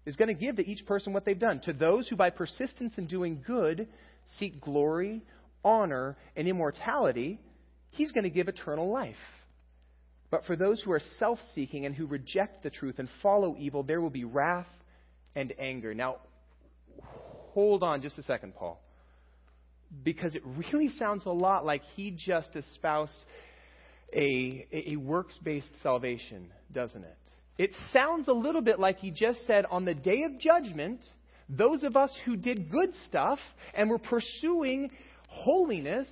is 0.05 0.15
going 0.15 0.27
to 0.27 0.39
give 0.39 0.57
to 0.57 0.67
each 0.67 0.85
person 0.85 1.13
what 1.13 1.25
they've 1.25 1.37
done. 1.37 1.59
To 1.61 1.73
those 1.73 2.07
who, 2.07 2.15
by 2.15 2.29
persistence 2.29 2.93
in 2.97 3.07
doing 3.07 3.43
good, 3.45 3.87
seek 4.37 4.61
glory, 4.61 5.23
honor, 5.63 6.15
and 6.35 6.47
immortality, 6.47 7.39
He's 7.89 8.11
going 8.11 8.25
to 8.25 8.29
give 8.29 8.47
eternal 8.47 8.91
life. 8.91 9.15
But 10.31 10.45
for 10.45 10.55
those 10.55 10.81
who 10.81 10.91
are 10.91 11.01
self 11.19 11.39
seeking 11.53 11.85
and 11.85 11.95
who 11.95 12.05
reject 12.05 12.63
the 12.63 12.69
truth 12.69 12.99
and 12.99 13.07
follow 13.21 13.55
evil, 13.57 13.83
there 13.83 14.01
will 14.01 14.09
be 14.09 14.23
wrath 14.23 14.67
and 15.35 15.53
anger. 15.59 15.93
Now, 15.93 16.17
hold 17.53 17.83
on 17.83 18.01
just 18.01 18.17
a 18.17 18.23
second, 18.23 18.55
Paul. 18.55 18.81
Because 20.03 20.35
it 20.35 20.41
really 20.71 20.89
sounds 20.89 21.25
a 21.25 21.31
lot 21.31 21.65
like 21.65 21.83
he 21.95 22.11
just 22.11 22.55
espoused 22.55 23.23
a, 24.13 24.67
a 24.71 24.95
works 24.95 25.37
based 25.43 25.69
salvation, 25.83 26.51
doesn't 26.73 27.03
it? 27.03 27.17
It 27.57 27.71
sounds 27.93 28.27
a 28.27 28.33
little 28.33 28.61
bit 28.61 28.79
like 28.79 28.99
he 28.99 29.11
just 29.11 29.45
said 29.45 29.65
on 29.69 29.85
the 29.85 29.93
day 29.93 30.23
of 30.23 30.39
judgment, 30.39 30.99
those 31.47 31.83
of 31.83 31.95
us 31.95 32.11
who 32.25 32.35
did 32.35 32.69
good 32.69 32.93
stuff 33.07 33.39
and 33.73 33.89
were 33.89 33.99
pursuing 33.99 34.91
holiness 35.27 36.07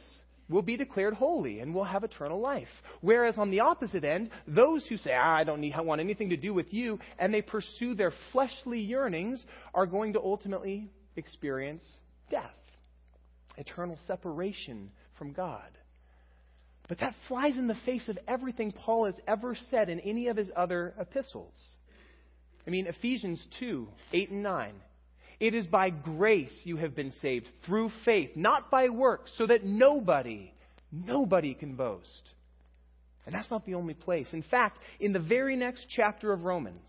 will 0.54 0.62
be 0.62 0.78
declared 0.78 1.16
holy 1.16 1.60
and 1.60 1.74
will 1.74 1.84
have 1.84 2.04
eternal 2.04 2.40
life. 2.40 2.68
Whereas 3.02 3.38
on 3.38 3.50
the 3.50 3.62
opposite 3.62 4.04
end, 4.04 4.30
those 4.48 4.86
who 4.88 4.98
say, 4.98 5.12
ah, 5.14 5.36
I 5.36 5.44
don't 5.44 5.60
need, 5.60 5.74
I 5.74 5.82
want 5.82 6.00
anything 6.00 6.30
to 6.30 6.38
do 6.38 6.54
with 6.54 6.72
you, 6.74 7.00
and 7.18 7.34
they 7.34 7.42
pursue 7.42 7.96
their 7.96 8.14
fleshly 8.32 8.80
yearnings, 8.80 9.44
are 9.74 9.88
going 9.88 10.14
to 10.14 10.22
ultimately 10.22 10.90
experience 11.16 11.84
death, 12.30 12.52
eternal 13.58 13.98
separation 14.08 14.92
from 15.18 15.34
God. 15.34 15.70
But 16.88 17.00
that 17.00 17.16
flies 17.28 17.58
in 17.58 17.68
the 17.68 17.78
face 17.86 18.08
of 18.08 18.20
everything 18.28 18.72
Paul 18.72 19.06
has 19.06 19.16
ever 19.28 19.56
said 19.72 19.90
in 19.90 20.00
any 20.02 20.28
of 20.28 20.38
his 20.38 20.52
other 20.56 20.94
epistles. 21.00 21.56
I 22.68 22.70
mean, 22.70 22.88
Ephesians 22.88 23.46
2 23.60 23.88
8 24.14 24.30
and 24.30 24.44
9. 24.44 24.74
It 25.40 25.54
is 25.54 25.66
by 25.66 25.90
grace 25.90 26.54
you 26.64 26.78
have 26.78 26.96
been 26.96 27.12
saved, 27.22 27.48
through 27.66 27.92
faith, 28.06 28.32
not 28.36 28.70
by 28.72 28.90
works, 28.90 29.32
so 29.38 29.48
that 29.48 29.64
nobody, 29.64 30.54
nobody 30.92 31.54
can 31.54 31.76
boast. 31.76 32.30
And 33.26 33.34
that's 33.34 33.50
not 33.50 33.66
the 33.66 33.76
only 33.76 33.94
place. 33.94 34.28
In 34.34 34.44
fact, 34.44 34.80
in 35.00 35.14
the 35.14 35.20
very 35.20 35.56
next 35.56 35.88
chapter 35.90 36.34
of 36.34 36.44
Romans, 36.44 36.88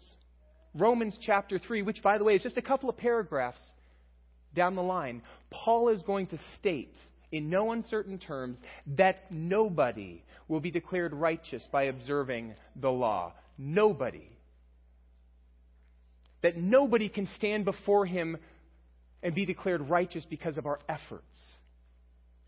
Romans 0.75 1.17
chapter 1.21 1.59
3, 1.59 1.83
which, 1.83 2.03
by 2.03 2.19
the 2.19 2.25
way, 2.25 2.35
is 2.35 2.43
just 2.43 2.57
a 2.57 2.63
couple 2.63 2.91
of 2.91 2.97
paragraphs 2.97 3.61
down 4.55 4.75
the 4.75 4.83
line, 4.83 5.23
Paul 5.51 5.89
is 5.89 6.03
going 6.03 6.27
to 6.29 6.39
state 6.59 6.97
in 7.31 7.51
no 7.51 7.73
uncertain 7.73 8.19
terms 8.19 8.59
that 8.97 9.31
nobody 9.31 10.23
will 10.49 10.61
be 10.61 10.71
declared 10.71 11.13
righteous 11.13 11.63
by 11.73 11.85
observing 11.85 12.55
the 12.77 12.91
law. 12.91 13.33
Nobody 13.57 14.29
that 16.45 16.59
nobody 16.59 17.09
can 17.09 17.27
stand 17.37 17.65
before 17.65 18.05
him 18.05 18.37
and 19.23 19.35
be 19.35 19.47
declared 19.47 19.89
righteous 19.89 20.27
because 20.29 20.59
of 20.59 20.67
our 20.67 20.79
efforts. 20.91 21.57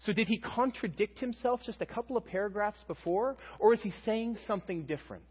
So, 0.00 0.12
did 0.12 0.28
he 0.28 0.36
contradict 0.36 1.18
himself 1.18 1.60
just 1.64 1.80
a 1.80 1.86
couple 1.86 2.18
of 2.18 2.26
paragraphs 2.26 2.84
before, 2.86 3.38
or 3.58 3.72
is 3.72 3.80
he 3.80 3.94
saying 4.04 4.36
something 4.46 4.84
different? 4.84 5.24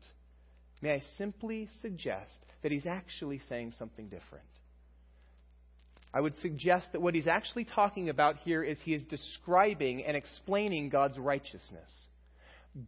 May 0.81 0.93
I 0.93 1.01
simply 1.15 1.69
suggest 1.83 2.43
that 2.63 2.71
he's 2.71 2.87
actually 2.87 3.39
saying 3.47 3.73
something 3.77 4.05
different? 4.05 4.45
I 6.11 6.21
would 6.21 6.35
suggest 6.37 6.87
that 6.93 7.01
what 7.01 7.13
he's 7.13 7.27
actually 7.27 7.65
talking 7.65 8.09
about 8.09 8.37
here 8.37 8.63
is 8.63 8.79
he 8.83 8.95
is 8.95 9.05
describing 9.05 10.03
and 10.03 10.17
explaining 10.17 10.89
God's 10.89 11.19
righteousness. 11.19 11.91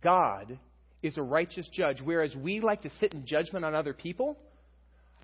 God 0.02 0.58
is 1.04 1.20
a 1.20 1.22
righteous 1.22 1.70
judge, 1.72 2.02
whereas 2.04 2.36
we 2.36 2.62
like 2.62 2.82
to 2.82 2.90
sit 3.00 3.14
in 3.14 3.28
judgment 3.28 3.64
on 3.64 3.76
other 3.76 3.94
people. 3.94 4.40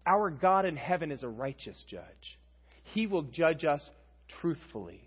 Our 0.05 0.29
God 0.29 0.65
in 0.65 0.75
heaven 0.75 1.11
is 1.11 1.23
a 1.23 1.27
righteous 1.27 1.81
judge. 1.87 2.39
He 2.93 3.07
will 3.07 3.23
judge 3.23 3.63
us 3.63 3.81
truthfully 4.41 5.01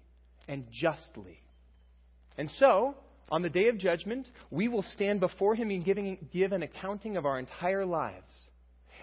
and 0.49 0.67
justly. 0.71 1.41
And 2.39 2.51
so, 2.59 2.95
on 3.31 3.43
the 3.43 3.51
day 3.51 3.69
of 3.69 3.79
judgment, 3.79 4.29
we 4.51 4.69
will 4.69 4.83
stand 4.83 5.21
before 5.21 5.55
Him 5.55 5.71
and 5.71 5.85
giving, 5.85 6.29
give 6.33 6.53
an 6.53 6.63
accounting 6.63 7.17
of 7.17 7.27
our 7.27 7.39
entire 7.39 7.85
lives. 7.85 8.49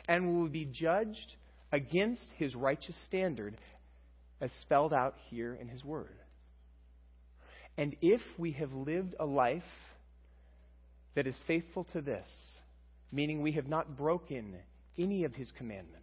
And 0.07 0.27
we 0.29 0.41
will 0.41 0.49
be 0.49 0.65
judged 0.65 1.35
against 1.71 2.25
His 2.37 2.55
righteous 2.55 2.95
standard 3.05 3.57
as 4.41 4.51
spelled 4.61 4.93
out 4.93 5.15
here 5.29 5.53
in 5.53 5.67
His 5.67 5.83
Word. 5.83 6.15
And 7.77 7.95
if 8.01 8.21
we 8.37 8.51
have 8.53 8.71
lived 8.71 9.15
a 9.19 9.25
life 9.25 9.63
that 11.15 11.27
is 11.27 11.35
faithful 11.47 11.85
to 11.93 12.01
this, 12.01 12.27
meaning 13.11 13.41
we 13.41 13.53
have 13.53 13.67
not 13.67 13.97
broken 13.97 14.55
any 14.97 15.23
of 15.23 15.33
his 15.33 15.51
commandments. 15.51 15.99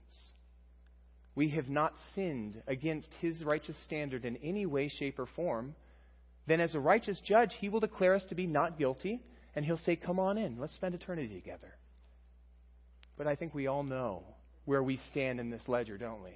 We 1.35 1.51
have 1.51 1.69
not 1.69 1.95
sinned 2.15 2.63
against 2.67 3.13
his 3.21 3.43
righteous 3.45 3.77
standard 3.85 4.25
in 4.25 4.37
any 4.39 4.67
way, 4.67 4.89
shape, 4.89 5.19
or 5.19 5.27
form. 5.27 5.75
Then, 6.47 6.61
as 6.61 6.75
a 6.75 6.81
righteous 6.81 7.21
judge, 7.25 7.55
he 7.61 7.69
will 7.69 7.81
declare 7.81 8.15
us 8.15 8.25
to 8.29 8.35
be 8.35 8.47
not 8.47 8.79
guilty, 8.79 9.23
and 9.55 9.65
he'll 9.65 9.79
say, 9.79 9.97
Come 9.97 10.19
on 10.19 10.39
in, 10.39 10.59
let's 10.59 10.75
spend 10.75 10.95
eternity 10.95 11.35
together. 11.35 11.77
But 13.17 13.27
I 13.27 13.37
think 13.37 13.55
we 13.55 13.67
all 13.67 13.83
know 13.83 14.25
where 14.65 14.83
we 14.83 14.99
stand 15.11 15.41
in 15.41 15.51
this 15.51 15.63
ledger, 15.69 15.99
don't 15.99 16.23
we? 16.23 16.33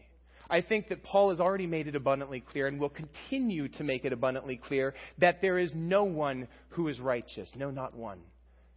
I 0.49 0.61
think 0.61 0.89
that 0.89 1.03
Paul 1.03 1.31
has 1.31 1.41
already 1.41 1.67
made 1.67 1.89
it 1.89 1.97
abundantly 1.97 2.41
clear 2.41 2.67
and 2.67 2.79
will 2.79 2.91
continue 2.91 3.69
to 3.69 3.85
make 3.85 4.05
it 4.05 4.13
abundantly 4.13 4.57
clear 4.57 4.95
that 5.19 5.41
there 5.41 5.59
is 5.59 5.73
no 5.75 6.05
one 6.05 6.49
who 6.69 6.89
is 6.89 7.01
righteous. 7.01 7.51
No, 7.57 7.71
not 7.71 7.97
one 7.97 8.21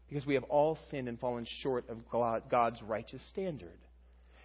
because 0.09 0.25
we 0.25 0.35
have 0.35 0.43
all 0.43 0.77
sinned 0.89 1.07
and 1.07 1.19
fallen 1.19 1.45
short 1.61 1.85
of 1.89 1.97
God's 2.49 2.81
righteous 2.81 3.21
standard. 3.29 3.77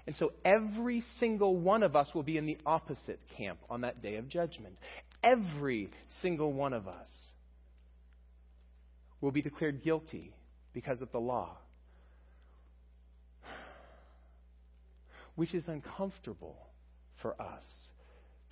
And 0.06 0.16
so 0.16 0.32
every 0.44 1.02
single 1.20 1.56
one 1.56 1.82
of 1.82 1.94
us 1.94 2.08
will 2.14 2.24
be 2.24 2.36
in 2.36 2.46
the 2.46 2.58
opposite 2.66 3.20
camp 3.36 3.58
on 3.70 3.82
that 3.82 4.02
day 4.02 4.16
of 4.16 4.28
judgment. 4.28 4.76
Every 5.22 5.90
single 6.20 6.52
one 6.52 6.72
of 6.72 6.88
us 6.88 7.08
will 9.20 9.30
be 9.30 9.42
declared 9.42 9.84
guilty 9.84 10.34
because 10.72 11.00
of 11.00 11.12
the 11.12 11.20
law, 11.20 11.56
which 15.36 15.54
is 15.54 15.68
uncomfortable 15.68 16.56
for 17.20 17.40
us 17.40 17.62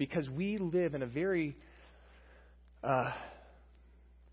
because 0.00 0.28
we 0.30 0.56
live 0.56 0.94
in 0.94 1.02
a 1.02 1.06
very 1.06 1.54
uh, 2.82 3.12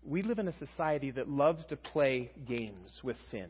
we 0.04 0.22
live 0.22 0.38
in 0.38 0.48
a 0.48 0.58
society 0.58 1.10
that 1.12 1.28
loves 1.28 1.64
to 1.66 1.76
play 1.76 2.30
games 2.46 3.00
with 3.02 3.16
sin. 3.30 3.48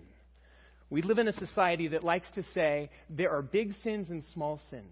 We 0.91 1.03
live 1.03 1.19
in 1.19 1.29
a 1.29 1.33
society 1.33 1.89
that 1.89 2.03
likes 2.03 2.31
to 2.33 2.43
say 2.55 2.91
there 3.11 3.31
are 3.31 3.43
big 3.43 3.73
sins 3.83 4.11
and 4.11 4.25
small 4.33 4.61
sins. 4.71 4.85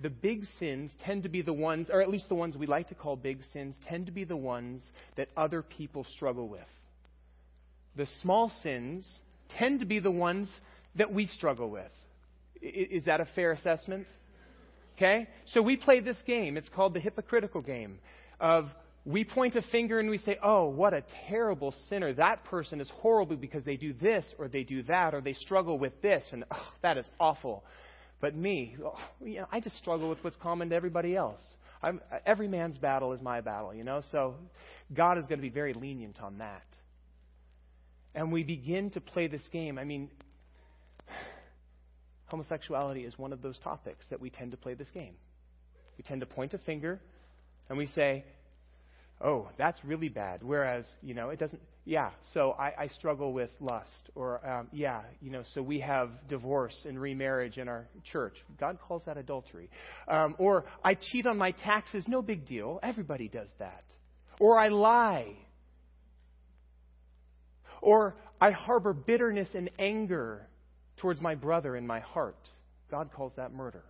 The 0.00 0.10
big 0.10 0.44
sins 0.58 0.94
tend 1.04 1.22
to 1.22 1.28
be 1.28 1.42
the 1.42 1.52
ones, 1.52 1.88
or 1.90 2.02
at 2.02 2.10
least 2.10 2.28
the 2.28 2.34
ones 2.34 2.56
we 2.56 2.66
like 2.66 2.88
to 2.88 2.94
call 2.94 3.16
big 3.16 3.40
sins, 3.52 3.76
tend 3.88 4.06
to 4.06 4.12
be 4.12 4.24
the 4.24 4.36
ones 4.36 4.82
that 5.16 5.28
other 5.36 5.62
people 5.62 6.04
struggle 6.14 6.48
with. 6.48 6.60
The 7.96 8.06
small 8.20 8.50
sins 8.62 9.20
tend 9.58 9.80
to 9.80 9.86
be 9.86 9.98
the 9.98 10.10
ones 10.10 10.50
that 10.96 11.12
we 11.12 11.26
struggle 11.26 11.70
with. 11.70 11.90
Is 12.60 13.04
that 13.04 13.20
a 13.20 13.26
fair 13.34 13.52
assessment? 13.52 14.06
Okay? 14.96 15.28
So 15.46 15.62
we 15.62 15.76
play 15.76 16.00
this 16.00 16.20
game. 16.26 16.56
It's 16.56 16.68
called 16.68 16.94
the 16.94 17.00
hypocritical 17.00 17.62
game 17.62 17.98
of 18.40 18.66
we 19.06 19.22
point 19.22 19.54
a 19.54 19.62
finger 19.62 20.00
and 20.00 20.10
we 20.10 20.18
say, 20.18 20.36
oh, 20.42 20.66
what 20.66 20.92
a 20.92 21.04
terrible 21.28 21.72
sinner. 21.88 22.12
That 22.12 22.44
person 22.44 22.80
is 22.80 22.90
horrible 22.90 23.36
because 23.36 23.62
they 23.62 23.76
do 23.76 23.92
this 23.92 24.24
or 24.36 24.48
they 24.48 24.64
do 24.64 24.82
that 24.82 25.14
or 25.14 25.20
they 25.20 25.34
struggle 25.34 25.78
with 25.78 26.02
this, 26.02 26.24
and 26.32 26.44
oh, 26.50 26.68
that 26.82 26.98
is 26.98 27.06
awful. 27.20 27.64
But 28.20 28.34
me, 28.34 28.76
oh, 28.84 28.98
you 29.24 29.36
know, 29.36 29.46
I 29.52 29.60
just 29.60 29.76
struggle 29.76 30.08
with 30.08 30.22
what's 30.24 30.36
common 30.36 30.70
to 30.70 30.74
everybody 30.74 31.14
else. 31.14 31.40
I'm, 31.80 32.00
every 32.24 32.48
man's 32.48 32.78
battle 32.78 33.12
is 33.12 33.22
my 33.22 33.40
battle, 33.40 33.72
you 33.72 33.84
know? 33.84 34.02
So 34.10 34.34
God 34.92 35.18
is 35.18 35.26
going 35.26 35.38
to 35.38 35.42
be 35.42 35.50
very 35.50 35.72
lenient 35.72 36.20
on 36.20 36.38
that. 36.38 36.66
And 38.12 38.32
we 38.32 38.42
begin 38.42 38.90
to 38.90 39.00
play 39.00 39.28
this 39.28 39.46
game. 39.52 39.78
I 39.78 39.84
mean, 39.84 40.10
homosexuality 42.24 43.04
is 43.04 43.16
one 43.16 43.32
of 43.32 43.40
those 43.40 43.58
topics 43.60 44.04
that 44.10 44.20
we 44.20 44.30
tend 44.30 44.50
to 44.50 44.56
play 44.56 44.74
this 44.74 44.90
game. 44.90 45.14
We 45.96 46.02
tend 46.02 46.22
to 46.22 46.26
point 46.26 46.54
a 46.54 46.58
finger 46.58 47.00
and 47.68 47.78
we 47.78 47.86
say, 47.86 48.24
oh, 49.20 49.48
that's 49.56 49.82
really 49.84 50.08
bad. 50.08 50.42
Whereas, 50.42 50.84
you 51.02 51.14
know, 51.14 51.30
it 51.30 51.38
doesn't, 51.38 51.60
yeah, 51.84 52.10
so 52.34 52.52
I, 52.58 52.72
I 52.78 52.86
struggle 52.88 53.32
with 53.32 53.50
lust. 53.60 54.10
Or, 54.14 54.46
um, 54.46 54.68
yeah, 54.72 55.02
you 55.20 55.30
know, 55.30 55.42
so 55.54 55.62
we 55.62 55.80
have 55.80 56.10
divorce 56.28 56.76
and 56.86 57.00
remarriage 57.00 57.58
in 57.58 57.68
our 57.68 57.86
church. 58.12 58.34
God 58.58 58.78
calls 58.80 59.04
that 59.06 59.16
adultery. 59.16 59.70
Um, 60.08 60.34
or 60.38 60.64
I 60.84 60.94
cheat 60.94 61.26
on 61.26 61.38
my 61.38 61.52
taxes. 61.52 62.06
No 62.08 62.22
big 62.22 62.46
deal. 62.46 62.80
Everybody 62.82 63.28
does 63.28 63.48
that. 63.58 63.84
Or 64.38 64.58
I 64.58 64.68
lie. 64.68 65.32
Or 67.80 68.16
I 68.40 68.50
harbor 68.50 68.92
bitterness 68.92 69.48
and 69.54 69.70
anger 69.78 70.46
towards 70.98 71.20
my 71.20 71.34
brother 71.34 71.76
in 71.76 71.86
my 71.86 72.00
heart. 72.00 72.48
God 72.90 73.10
calls 73.12 73.32
that 73.36 73.52
murder. 73.52 73.84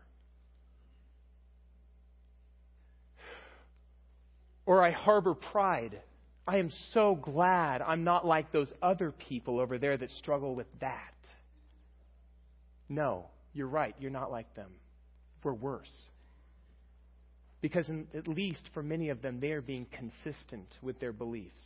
Or 4.67 4.85
I 4.85 4.91
harbor 4.91 5.35
pride. 5.35 6.01
I 6.47 6.59
am 6.59 6.71
so 6.93 7.15
glad 7.15 7.83
I'm 7.83 8.05
not 8.05 8.27
like 8.27 8.53
those 8.53 8.71
other 8.83 9.13
people 9.13 9.59
over 9.59 9.79
there 9.79 9.97
that 9.97 10.11
struggle 10.13 10.55
with 10.55 10.67
that. 10.81 11.15
No, 12.89 13.27
you're 13.53 13.67
right. 13.69 13.95
You're 13.99 14.11
not 14.11 14.31
like 14.31 14.55
them. 14.55 14.71
We're 15.43 15.55
worse. 15.55 16.09
Because, 17.61 17.89
in, 17.89 18.07
at 18.15 18.29
least 18.29 18.69
for 18.75 18.83
many 18.83 19.09
of 19.09 19.23
them, 19.23 19.41
they 19.41 19.53
are 19.53 19.63
being 19.63 19.87
consistent 19.87 20.69
with 20.83 21.01
their 21.01 21.13
beliefs. 21.13 21.63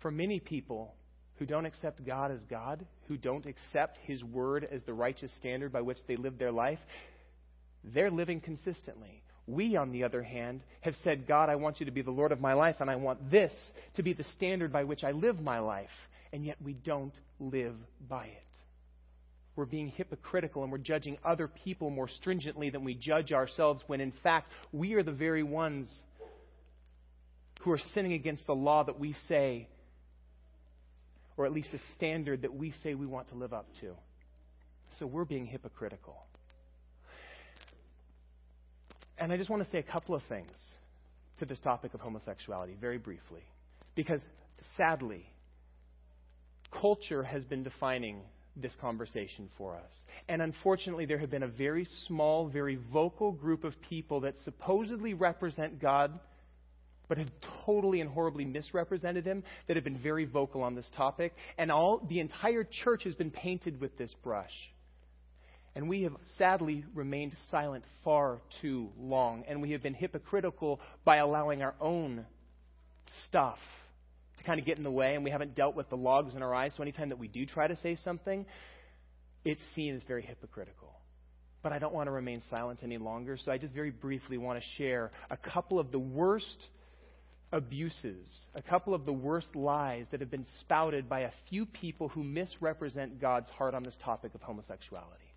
For 0.00 0.10
many 0.10 0.38
people 0.38 0.94
who 1.36 1.46
don't 1.46 1.66
accept 1.66 2.04
God 2.04 2.30
as 2.30 2.44
God, 2.44 2.84
who 3.08 3.16
don't 3.16 3.46
accept 3.46 3.98
His 4.04 4.22
Word 4.22 4.66
as 4.70 4.82
the 4.84 4.94
righteous 4.94 5.34
standard 5.36 5.72
by 5.72 5.80
which 5.80 5.98
they 6.06 6.16
live 6.16 6.38
their 6.38 6.52
life, 6.52 6.78
they're 7.84 8.10
living 8.10 8.40
consistently. 8.40 9.22
We, 9.48 9.76
on 9.76 9.92
the 9.92 10.04
other 10.04 10.22
hand, 10.22 10.62
have 10.82 10.94
said, 11.02 11.26
God, 11.26 11.48
I 11.48 11.56
want 11.56 11.80
you 11.80 11.86
to 11.86 11.92
be 11.92 12.02
the 12.02 12.10
Lord 12.10 12.32
of 12.32 12.40
my 12.40 12.52
life, 12.52 12.76
and 12.80 12.90
I 12.90 12.96
want 12.96 13.30
this 13.30 13.52
to 13.96 14.02
be 14.02 14.12
the 14.12 14.24
standard 14.36 14.70
by 14.70 14.84
which 14.84 15.02
I 15.02 15.12
live 15.12 15.40
my 15.40 15.58
life. 15.58 15.88
And 16.34 16.44
yet 16.44 16.58
we 16.62 16.74
don't 16.74 17.14
live 17.40 17.74
by 18.06 18.26
it. 18.26 18.42
We're 19.56 19.64
being 19.64 19.88
hypocritical 19.88 20.62
and 20.62 20.70
we're 20.70 20.78
judging 20.78 21.18
other 21.24 21.48
people 21.48 21.90
more 21.90 22.08
stringently 22.08 22.70
than 22.70 22.84
we 22.84 22.94
judge 22.94 23.32
ourselves, 23.32 23.82
when 23.86 24.00
in 24.00 24.12
fact 24.22 24.52
we 24.70 24.92
are 24.94 25.02
the 25.02 25.10
very 25.10 25.42
ones 25.42 25.92
who 27.62 27.72
are 27.72 27.80
sinning 27.92 28.12
against 28.12 28.46
the 28.46 28.54
law 28.54 28.84
that 28.84 29.00
we 29.00 29.14
say, 29.26 29.66
or 31.36 31.46
at 31.46 31.52
least 31.52 31.70
a 31.72 31.78
standard 31.96 32.42
that 32.42 32.54
we 32.54 32.70
say 32.82 32.94
we 32.94 33.06
want 33.06 33.30
to 33.30 33.34
live 33.34 33.52
up 33.52 33.66
to. 33.80 33.94
So 34.98 35.06
we're 35.06 35.24
being 35.24 35.46
hypocritical. 35.46 36.22
And 39.18 39.32
I 39.32 39.36
just 39.36 39.50
want 39.50 39.64
to 39.64 39.70
say 39.70 39.78
a 39.78 39.82
couple 39.82 40.14
of 40.14 40.22
things 40.28 40.52
to 41.38 41.44
this 41.44 41.58
topic 41.60 41.94
of 41.94 42.00
homosexuality, 42.00 42.76
very 42.80 42.98
briefly. 42.98 43.42
Because 43.94 44.20
sadly, 44.76 45.26
culture 46.80 47.22
has 47.22 47.44
been 47.44 47.62
defining 47.62 48.20
this 48.56 48.74
conversation 48.80 49.48
for 49.56 49.76
us. 49.76 49.92
And 50.28 50.42
unfortunately, 50.42 51.06
there 51.06 51.18
have 51.18 51.30
been 51.30 51.44
a 51.44 51.48
very 51.48 51.86
small, 52.06 52.48
very 52.48 52.78
vocal 52.92 53.32
group 53.32 53.64
of 53.64 53.74
people 53.88 54.20
that 54.20 54.34
supposedly 54.44 55.14
represent 55.14 55.80
God, 55.80 56.18
but 57.08 57.18
have 57.18 57.30
totally 57.64 58.00
and 58.00 58.10
horribly 58.10 58.44
misrepresented 58.44 59.24
Him, 59.24 59.44
that 59.66 59.76
have 59.76 59.84
been 59.84 59.98
very 59.98 60.24
vocal 60.24 60.62
on 60.62 60.74
this 60.74 60.88
topic. 60.96 61.34
And 61.56 61.70
all, 61.70 62.04
the 62.08 62.20
entire 62.20 62.64
church 62.64 63.04
has 63.04 63.14
been 63.14 63.30
painted 63.30 63.80
with 63.80 63.96
this 63.96 64.12
brush. 64.22 64.52
And 65.78 65.88
we 65.88 66.02
have 66.02 66.14
sadly 66.38 66.84
remained 66.92 67.36
silent 67.52 67.84
far 68.02 68.40
too 68.60 68.88
long. 68.98 69.44
And 69.46 69.62
we 69.62 69.70
have 69.70 69.80
been 69.80 69.94
hypocritical 69.94 70.80
by 71.04 71.18
allowing 71.18 71.62
our 71.62 71.76
own 71.80 72.26
stuff 73.28 73.58
to 74.38 74.42
kind 74.42 74.58
of 74.58 74.66
get 74.66 74.78
in 74.78 74.82
the 74.82 74.90
way. 74.90 75.14
And 75.14 75.22
we 75.22 75.30
haven't 75.30 75.54
dealt 75.54 75.76
with 75.76 75.88
the 75.88 75.96
logs 75.96 76.34
in 76.34 76.42
our 76.42 76.52
eyes. 76.52 76.72
So 76.76 76.82
anytime 76.82 77.10
that 77.10 77.18
we 77.20 77.28
do 77.28 77.46
try 77.46 77.68
to 77.68 77.76
say 77.76 77.94
something, 77.94 78.44
it's 79.44 79.62
seen 79.76 79.94
as 79.94 80.02
very 80.02 80.22
hypocritical. 80.22 80.98
But 81.62 81.72
I 81.72 81.78
don't 81.78 81.94
want 81.94 82.08
to 82.08 82.12
remain 82.12 82.42
silent 82.50 82.80
any 82.82 82.98
longer. 82.98 83.36
So 83.36 83.52
I 83.52 83.56
just 83.56 83.72
very 83.72 83.92
briefly 83.92 84.36
want 84.36 84.60
to 84.60 84.66
share 84.78 85.12
a 85.30 85.36
couple 85.36 85.78
of 85.78 85.92
the 85.92 86.00
worst 86.00 86.58
abuses, 87.52 88.28
a 88.56 88.62
couple 88.62 88.94
of 88.94 89.04
the 89.04 89.12
worst 89.12 89.54
lies 89.54 90.06
that 90.10 90.18
have 90.18 90.30
been 90.32 90.46
spouted 90.58 91.08
by 91.08 91.20
a 91.20 91.30
few 91.48 91.66
people 91.66 92.08
who 92.08 92.24
misrepresent 92.24 93.20
God's 93.20 93.48
heart 93.50 93.74
on 93.76 93.84
this 93.84 93.96
topic 94.02 94.34
of 94.34 94.40
homosexuality 94.40 95.27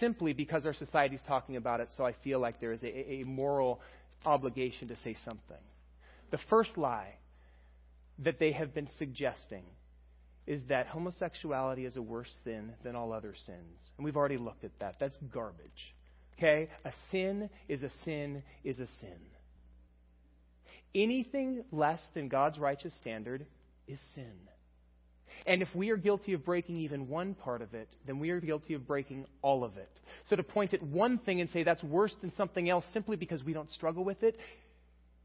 simply 0.00 0.32
because 0.32 0.66
our 0.66 0.74
society 0.74 1.16
is 1.16 1.22
talking 1.26 1.56
about 1.56 1.80
it, 1.80 1.88
so 1.96 2.04
I 2.04 2.14
feel 2.24 2.40
like 2.40 2.60
there 2.60 2.72
is 2.72 2.82
a, 2.82 3.12
a 3.12 3.24
moral 3.24 3.80
obligation 4.24 4.88
to 4.88 4.96
say 4.96 5.16
something. 5.24 5.56
The 6.30 6.38
first 6.50 6.76
lie 6.76 7.14
that 8.20 8.38
they 8.38 8.52
have 8.52 8.74
been 8.74 8.88
suggesting 8.98 9.64
is 10.46 10.62
that 10.68 10.86
homosexuality 10.86 11.86
is 11.86 11.96
a 11.96 12.02
worse 12.02 12.30
sin 12.44 12.72
than 12.82 12.96
all 12.96 13.12
other 13.12 13.34
sins. 13.46 13.78
And 13.96 14.04
we've 14.04 14.16
already 14.16 14.36
looked 14.36 14.64
at 14.64 14.78
that. 14.80 14.96
That's 15.00 15.16
garbage. 15.32 15.94
Okay? 16.36 16.68
A 16.84 16.92
sin 17.10 17.48
is 17.68 17.82
a 17.82 17.90
sin 18.04 18.42
is 18.62 18.80
a 18.80 18.86
sin. 19.00 19.18
Anything 20.94 21.64
less 21.72 22.00
than 22.14 22.28
God's 22.28 22.58
righteous 22.58 22.94
standard 23.00 23.46
is 23.88 23.98
sin. 24.14 24.32
And 25.46 25.60
if 25.60 25.68
we 25.74 25.90
are 25.90 25.96
guilty 25.96 26.32
of 26.32 26.44
breaking 26.44 26.76
even 26.78 27.08
one 27.08 27.34
part 27.34 27.60
of 27.60 27.74
it, 27.74 27.88
then 28.06 28.18
we 28.18 28.30
are 28.30 28.40
guilty 28.40 28.74
of 28.74 28.86
breaking 28.86 29.26
all 29.42 29.62
of 29.62 29.76
it. 29.76 29.90
So 30.30 30.36
to 30.36 30.42
point 30.42 30.72
at 30.72 30.82
one 30.82 31.18
thing 31.18 31.40
and 31.40 31.50
say 31.50 31.64
that's 31.64 31.82
worse 31.82 32.14
than 32.22 32.32
something 32.32 32.68
else 32.70 32.84
simply 32.94 33.16
because 33.16 33.44
we 33.44 33.52
don't 33.52 33.70
struggle 33.70 34.04
with 34.04 34.22
it 34.22 34.38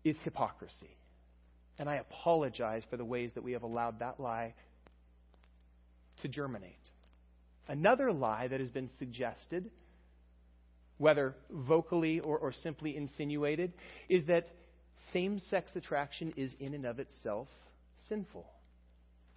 is 0.03 0.17
hypocrisy. 0.23 0.89
And 1.77 1.89
I 1.89 1.95
apologize 1.95 2.84
for 2.89 2.97
the 2.97 3.05
ways 3.05 3.32
that 3.36 3.43
we 3.43 3.53
have 3.53 3.63
allowed 3.63 3.99
that 3.99 4.19
lie 4.19 4.53
to 6.21 6.27
germinate. 6.27 6.75
Another 7.69 8.12
lie 8.12 8.49
that 8.49 8.60
has 8.60 8.69
been 8.69 8.89
suggested, 8.99 9.69
whether 10.97 11.36
vocally 11.49 12.19
or, 12.19 12.38
or 12.38 12.51
simply 12.51 12.97
insinuated, 12.97 13.71
is 14.10 14.25
that 14.25 14.45
same 15.13 15.39
sex 15.49 15.71
attraction 15.75 16.34
is 16.36 16.53
in 16.60 16.73
and 16.73 16.86
of 16.86 16.99
itself 16.99 17.47
sinful. 18.10 18.45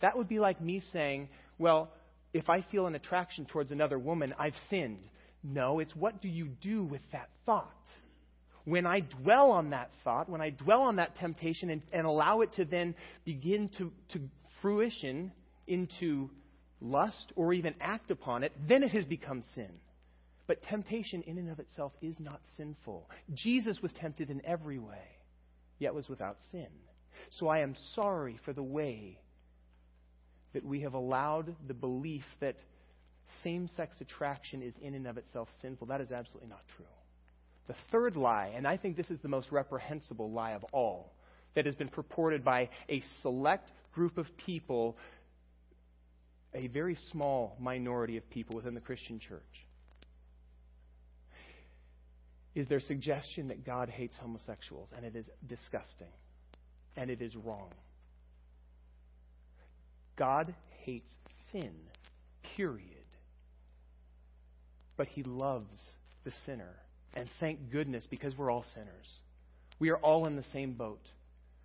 That 0.02 0.16
would 0.16 0.28
be 0.28 0.40
like 0.40 0.60
me 0.60 0.82
saying, 0.92 1.28
well, 1.58 1.90
if 2.34 2.50
I 2.50 2.62
feel 2.70 2.86
an 2.86 2.94
attraction 2.94 3.46
towards 3.46 3.70
another 3.70 3.98
woman, 3.98 4.34
I've 4.38 4.54
sinned. 4.68 5.04
No, 5.42 5.78
it's 5.78 5.94
what 5.96 6.20
do 6.20 6.28
you 6.28 6.48
do 6.60 6.84
with 6.84 7.02
that 7.12 7.30
thought? 7.46 7.66
When 8.64 8.86
I 8.86 9.00
dwell 9.00 9.50
on 9.50 9.70
that 9.70 9.90
thought, 10.04 10.28
when 10.28 10.40
I 10.40 10.50
dwell 10.50 10.82
on 10.82 10.96
that 10.96 11.16
temptation 11.16 11.70
and, 11.70 11.82
and 11.92 12.06
allow 12.06 12.42
it 12.42 12.52
to 12.54 12.64
then 12.64 12.94
begin 13.24 13.70
to, 13.78 13.90
to 14.12 14.20
fruition 14.60 15.32
into 15.66 16.30
lust 16.80 17.32
or 17.34 17.52
even 17.52 17.74
act 17.80 18.10
upon 18.10 18.44
it, 18.44 18.52
then 18.68 18.82
it 18.82 18.90
has 18.92 19.04
become 19.04 19.42
sin. 19.54 19.70
But 20.46 20.62
temptation 20.62 21.22
in 21.22 21.38
and 21.38 21.50
of 21.50 21.60
itself 21.60 21.92
is 22.00 22.18
not 22.18 22.40
sinful. 22.56 23.08
Jesus 23.34 23.80
was 23.82 23.92
tempted 23.92 24.30
in 24.30 24.44
every 24.44 24.78
way, 24.78 25.18
yet 25.78 25.94
was 25.94 26.08
without 26.08 26.36
sin. 26.50 26.68
So 27.30 27.48
I 27.48 27.60
am 27.60 27.74
sorry 27.94 28.38
for 28.44 28.52
the 28.52 28.62
way 28.62 29.18
that 30.52 30.64
we 30.64 30.80
have 30.80 30.94
allowed 30.94 31.54
the 31.66 31.74
belief 31.74 32.24
that 32.40 32.56
same 33.42 33.68
sex 33.76 33.96
attraction 34.00 34.62
is 34.62 34.74
in 34.80 34.94
and 34.94 35.06
of 35.06 35.16
itself 35.16 35.48
sinful. 35.60 35.86
That 35.86 36.00
is 36.00 36.12
absolutely 36.12 36.50
not 36.50 36.62
true. 36.76 36.86
The 37.68 37.74
third 37.90 38.16
lie, 38.16 38.52
and 38.54 38.66
I 38.66 38.76
think 38.76 38.96
this 38.96 39.10
is 39.10 39.20
the 39.20 39.28
most 39.28 39.50
reprehensible 39.50 40.30
lie 40.30 40.52
of 40.52 40.64
all, 40.72 41.12
that 41.54 41.66
has 41.66 41.74
been 41.74 41.88
purported 41.88 42.44
by 42.44 42.68
a 42.88 43.02
select 43.22 43.70
group 43.94 44.18
of 44.18 44.26
people, 44.46 44.96
a 46.54 46.66
very 46.68 46.96
small 47.10 47.56
minority 47.60 48.16
of 48.16 48.28
people 48.30 48.56
within 48.56 48.74
the 48.74 48.80
Christian 48.80 49.18
church, 49.18 49.40
is 52.54 52.66
their 52.68 52.80
suggestion 52.80 53.48
that 53.48 53.64
God 53.64 53.88
hates 53.88 54.14
homosexuals, 54.20 54.90
and 54.96 55.06
it 55.06 55.16
is 55.16 55.28
disgusting, 55.46 56.12
and 56.96 57.10
it 57.10 57.22
is 57.22 57.34
wrong. 57.36 57.70
God 60.16 60.54
hates 60.84 61.10
sin, 61.50 61.72
period. 62.56 62.88
But 64.96 65.08
he 65.08 65.22
loves 65.22 65.78
the 66.24 66.32
sinner. 66.46 66.74
And 67.14 67.28
thank 67.40 67.70
goodness, 67.70 68.06
because 68.10 68.36
we're 68.36 68.50
all 68.50 68.64
sinners. 68.74 69.20
We 69.78 69.90
are 69.90 69.96
all 69.96 70.26
in 70.26 70.36
the 70.36 70.44
same 70.52 70.74
boat. 70.74 71.02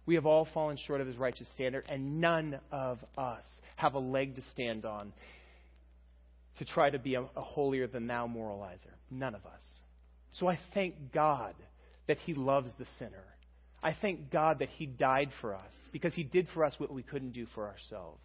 We 0.06 0.16
have 0.16 0.26
all 0.26 0.48
fallen 0.54 0.78
short 0.78 1.02
of 1.02 1.08
his 1.08 1.18
righteous 1.18 1.48
standard, 1.54 1.86
and 1.90 2.22
none 2.22 2.60
of 2.72 3.00
us 3.18 3.44
have 3.76 3.94
a 3.94 4.00
leg 4.00 4.36
to 4.36 4.42
stand 4.54 4.86
on 4.86 5.14
to 6.58 6.66
try 6.66 6.90
to 6.90 6.98
be 6.98 7.16
a, 7.16 7.22
a 7.22 7.42
holier 7.42 7.88
than 7.88 8.08
thou 8.08 8.28
moralizer. 8.28 8.94
None 9.12 9.36
of 9.36 9.46
us. 9.46 9.62
So 10.32 10.48
I 10.48 10.58
thank 10.74 11.14
God 11.14 11.54
that 12.08 12.18
he 12.20 12.34
loves 12.34 12.70
the 12.80 12.86
sinner. 12.98 13.24
I 13.88 13.96
thank 14.02 14.32
God 14.32 14.60
that 14.60 14.68
He 14.68 14.86
died 14.86 15.30
for 15.40 15.56
us 15.56 15.72
because 15.94 16.14
He 16.14 16.24
did 16.24 16.50
for 16.54 16.66
us 16.66 16.76
what 16.78 16.94
we 16.94 17.04
couldn't 17.04 17.32
do 17.32 17.46
for 17.56 17.68
ourselves. 17.68 18.22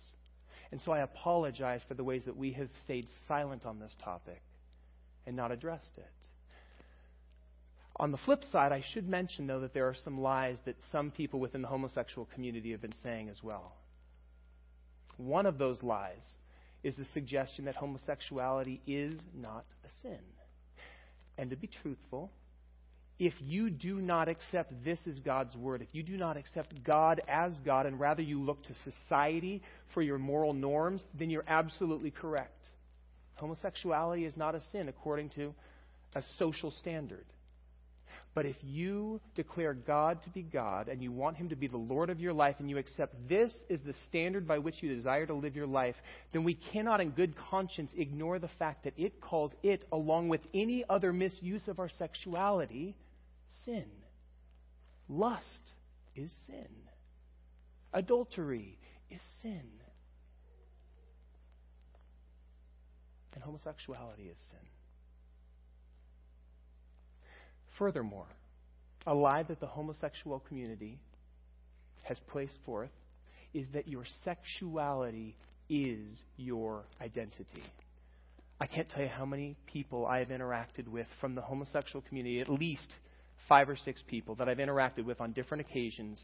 And 0.73 0.81
so 0.81 0.91
I 0.91 1.03
apologize 1.03 1.83
for 1.87 1.95
the 1.95 2.03
ways 2.03 2.25
that 2.25 2.37
we 2.37 2.51
have 2.55 2.69
stayed 2.83 3.07
silent 3.29 3.65
on 3.65 3.79
this 3.79 3.95
topic 4.03 4.43
and 5.25 5.37
not 5.37 5.53
addressed 5.53 5.99
it. 5.99 6.05
On 7.95 8.11
the 8.11 8.19
flip 8.19 8.43
side, 8.51 8.73
I 8.73 8.83
should 8.93 9.09
mention, 9.09 9.47
though, 9.47 9.61
that 9.61 9.73
there 9.73 9.87
are 9.87 9.95
some 9.95 10.21
lies 10.21 10.59
that 10.65 10.75
some 10.91 11.13
people 11.13 11.39
within 11.39 11.63
the 11.63 11.69
homosexual 11.69 12.27
community 12.35 12.73
have 12.73 12.83
been 12.83 12.95
saying 13.01 13.29
as 13.29 13.41
well. 13.41 13.77
One 15.17 15.47
of 15.47 15.59
those 15.59 15.81
lies 15.81 16.25
is 16.83 16.97
the 16.97 17.07
suggestion 17.15 17.67
that 17.67 17.77
homosexuality 17.77 18.83
is 18.85 19.15
not 19.33 19.65
a 19.85 20.03
sin. 20.03 20.19
And 21.39 21.51
to 21.51 21.57
be 21.57 21.69
truthful, 21.69 22.33
if 23.19 23.35
you 23.41 23.71
do 23.71 24.01
not 24.01 24.29
accept 24.29 24.73
this 24.85 25.07
as 25.07 25.21
God's 25.21 25.55
word, 25.55 25.83
if 25.83 25.89
you 25.93 26.03
do 26.03 26.17
not 26.17 26.37
accept 26.37 26.83
God 26.83 27.21
as 27.29 27.57
God, 27.59 27.87
and 27.87 28.01
rather 28.01 28.23
you 28.23 28.41
look 28.43 28.63
to 28.65 28.75
society 28.85 29.63
for 29.95 30.03
your 30.03 30.19
moral 30.19 30.53
norms, 30.53 31.03
then 31.15 31.31
you're 31.31 31.45
absolutely 31.47 32.11
correct. 32.11 32.69
Homosexuality 33.35 34.25
is 34.25 34.37
not 34.37 34.55
a 34.55 34.61
sin 34.73 34.89
according 34.89 35.31
to 35.31 35.55
a 36.15 36.23
social 36.39 36.71
standard. 36.71 37.25
But 38.35 38.47
if 38.47 38.57
you 38.63 39.21
declare 39.35 39.75
God 39.75 40.23
to 40.23 40.31
be 40.31 40.43
God 40.43 40.89
and 40.89 41.03
you 41.03 41.13
want 41.13 41.37
Him 41.37 41.51
to 41.51 41.57
be 41.57 41.67
the 41.67 41.77
Lord 41.77 42.09
of 42.09 42.19
your 42.19 42.33
life 42.33 42.57
and 42.61 42.71
you 42.71 42.79
accept 42.79 43.29
this 43.29 43.53
is 43.69 43.81
the 43.85 43.95
standard 44.09 44.49
by 44.49 44.59
which 44.59 44.83
you 44.83 44.95
desire 44.95 45.27
to 45.27 45.35
live 45.35 45.55
your 45.55 45.67
life, 45.67 45.97
then 46.33 46.43
we 46.43 46.55
cannot 46.55 47.03
in 47.03 47.11
good 47.11 47.35
conscience 47.51 47.91
ignore 47.95 48.39
the 48.39 48.49
fact 48.59 48.85
that 48.85 48.95
it 48.97 49.21
calls 49.21 49.53
it, 49.63 49.85
along 49.93 50.31
with 50.31 50.41
any 50.55 50.83
other 50.89 51.13
misuse 51.13 51.69
of 51.69 51.79
our 51.79 51.91
sexuality, 51.91 52.97
sin. 53.67 53.85
Lust 55.11 55.73
is 56.17 56.33
sin. 56.47 56.69
Adultery 57.93 58.79
is 59.11 59.21
sin. 59.43 59.63
And 63.35 63.43
homosexuality 63.43 64.23
is 64.23 64.39
sin. 64.51 64.69
Furthermore, 67.79 68.27
a 69.07 69.15
lie 69.15 69.43
that 69.45 69.61
the 69.61 69.67
homosexual 69.67 70.41
community 70.41 70.99
has 72.03 72.19
placed 72.29 72.57
forth 72.65 72.91
is 73.55 73.67
that 73.75 73.89
your 73.89 74.05
sexuality 74.25 75.37
is 75.69 76.07
your 76.37 76.85
identity. 77.01 77.63
I 78.61 78.67
can't 78.67 78.89
tell 78.89 79.03
you 79.03 79.09
how 79.09 79.25
many 79.27 79.57
people 79.67 80.07
I 80.07 80.19
have 80.19 80.29
interacted 80.29 80.87
with 80.87 81.07
from 81.21 81.35
the 81.35 81.41
homosexual 81.41 82.03
community, 82.09 82.41
at 82.41 82.49
least 82.49 82.95
five 83.49 83.69
or 83.69 83.77
six 83.77 84.03
people 84.07 84.37
that 84.37 84.49
I've 84.49 84.59
interacted 84.59 85.05
with 85.05 85.21
on 85.21 85.33
different 85.33 85.63
occasions, 85.63 86.23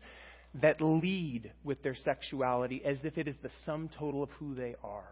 that 0.63 0.81
lead 0.81 1.53
with 1.65 1.83
their 1.83 1.97
sexuality 1.97 2.83
as 2.85 2.99
if 3.05 3.19
it 3.19 3.29
is 3.29 3.37
the 3.43 3.51
sum 3.67 3.89
total 3.99 4.23
of 4.23 4.31
who 4.31 4.55
they 4.55 4.77
are. 4.85 5.09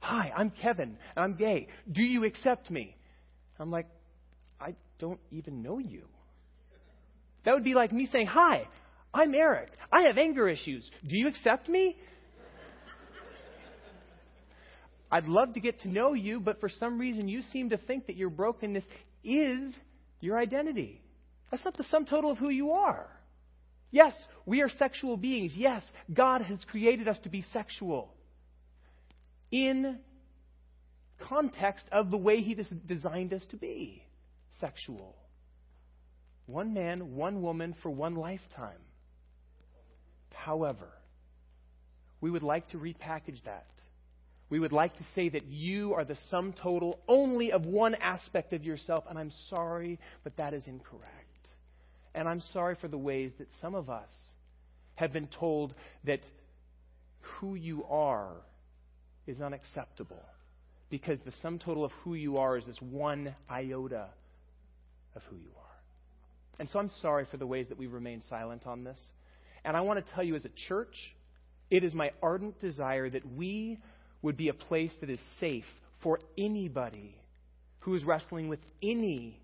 Hi, 0.00 0.32
I'm 0.34 0.50
Kevin, 0.50 0.96
and 1.16 1.24
I'm 1.24 1.34
gay. 1.34 1.68
Do 1.90 2.02
you 2.02 2.24
accept 2.24 2.70
me? 2.70 2.96
I'm 3.58 3.70
like, 3.70 3.86
don't 4.98 5.20
even 5.30 5.62
know 5.62 5.78
you. 5.78 6.04
That 7.44 7.54
would 7.54 7.64
be 7.64 7.74
like 7.74 7.92
me 7.92 8.06
saying, 8.06 8.26
Hi, 8.26 8.66
I'm 9.14 9.34
Eric. 9.34 9.70
I 9.92 10.02
have 10.08 10.18
anger 10.18 10.48
issues. 10.48 10.88
Do 11.06 11.16
you 11.16 11.28
accept 11.28 11.68
me? 11.68 11.96
I'd 15.10 15.26
love 15.26 15.54
to 15.54 15.60
get 15.60 15.80
to 15.80 15.88
know 15.88 16.14
you, 16.14 16.40
but 16.40 16.60
for 16.60 16.68
some 16.68 16.98
reason 16.98 17.28
you 17.28 17.42
seem 17.52 17.70
to 17.70 17.76
think 17.76 18.06
that 18.06 18.16
your 18.16 18.28
brokenness 18.28 18.84
is 19.22 19.74
your 20.20 20.38
identity. 20.38 21.00
That's 21.50 21.64
not 21.64 21.76
the 21.76 21.84
sum 21.84 22.06
total 22.06 22.32
of 22.32 22.38
who 22.38 22.50
you 22.50 22.72
are. 22.72 23.06
Yes, 23.92 24.14
we 24.44 24.62
are 24.62 24.68
sexual 24.68 25.16
beings. 25.16 25.52
Yes, 25.56 25.82
God 26.12 26.42
has 26.42 26.64
created 26.64 27.06
us 27.06 27.18
to 27.22 27.28
be 27.28 27.42
sexual. 27.52 28.12
In 29.52 30.00
context 31.20 31.86
of 31.92 32.10
the 32.10 32.16
way 32.16 32.40
He 32.40 32.56
designed 32.86 33.32
us 33.32 33.46
to 33.50 33.56
be 33.56 34.02
sexual. 34.60 35.14
One 36.46 36.74
man, 36.74 37.16
one 37.16 37.42
woman 37.42 37.74
for 37.82 37.90
one 37.90 38.14
lifetime. 38.14 38.78
However, 40.32 40.88
we 42.20 42.30
would 42.30 42.42
like 42.42 42.68
to 42.68 42.78
repackage 42.78 43.42
that. 43.44 43.66
We 44.48 44.60
would 44.60 44.72
like 44.72 44.94
to 44.96 45.04
say 45.14 45.28
that 45.28 45.46
you 45.46 45.94
are 45.94 46.04
the 46.04 46.16
sum 46.30 46.54
total 46.62 47.00
only 47.08 47.50
of 47.50 47.66
one 47.66 47.96
aspect 47.96 48.52
of 48.52 48.64
yourself, 48.64 49.04
and 49.08 49.18
I'm 49.18 49.32
sorry, 49.50 49.98
but 50.22 50.36
that 50.36 50.54
is 50.54 50.68
incorrect. 50.68 51.14
And 52.14 52.28
I'm 52.28 52.40
sorry 52.52 52.76
for 52.80 52.86
the 52.86 52.96
ways 52.96 53.32
that 53.38 53.48
some 53.60 53.74
of 53.74 53.90
us 53.90 54.10
have 54.94 55.12
been 55.12 55.26
told 55.26 55.74
that 56.04 56.20
who 57.20 57.56
you 57.56 57.84
are 57.84 58.36
is 59.26 59.40
unacceptable 59.40 60.22
because 60.90 61.18
the 61.24 61.32
sum 61.42 61.58
total 61.58 61.84
of 61.84 61.90
who 62.04 62.14
you 62.14 62.38
are 62.38 62.56
is 62.56 62.64
this 62.64 62.80
one 62.80 63.34
iota 63.50 64.06
of 65.16 65.22
who 65.24 65.36
you 65.36 65.50
are. 65.56 65.66
And 66.58 66.68
so 66.68 66.78
I'm 66.78 66.90
sorry 67.00 67.26
for 67.30 67.36
the 67.36 67.46
ways 67.46 67.68
that 67.68 67.78
we 67.78 67.86
remain 67.86 68.22
silent 68.28 68.66
on 68.66 68.84
this. 68.84 68.98
And 69.64 69.76
I 69.76 69.80
want 69.80 70.04
to 70.04 70.12
tell 70.14 70.22
you, 70.22 70.36
as 70.36 70.44
a 70.44 70.50
church, 70.68 70.94
it 71.70 71.82
is 71.82 71.92
my 71.94 72.12
ardent 72.22 72.60
desire 72.60 73.10
that 73.10 73.26
we 73.36 73.78
would 74.22 74.36
be 74.36 74.48
a 74.48 74.54
place 74.54 74.94
that 75.00 75.10
is 75.10 75.20
safe 75.40 75.64
for 76.02 76.20
anybody 76.38 77.16
who 77.80 77.94
is 77.94 78.04
wrestling 78.04 78.48
with 78.48 78.60
any 78.82 79.40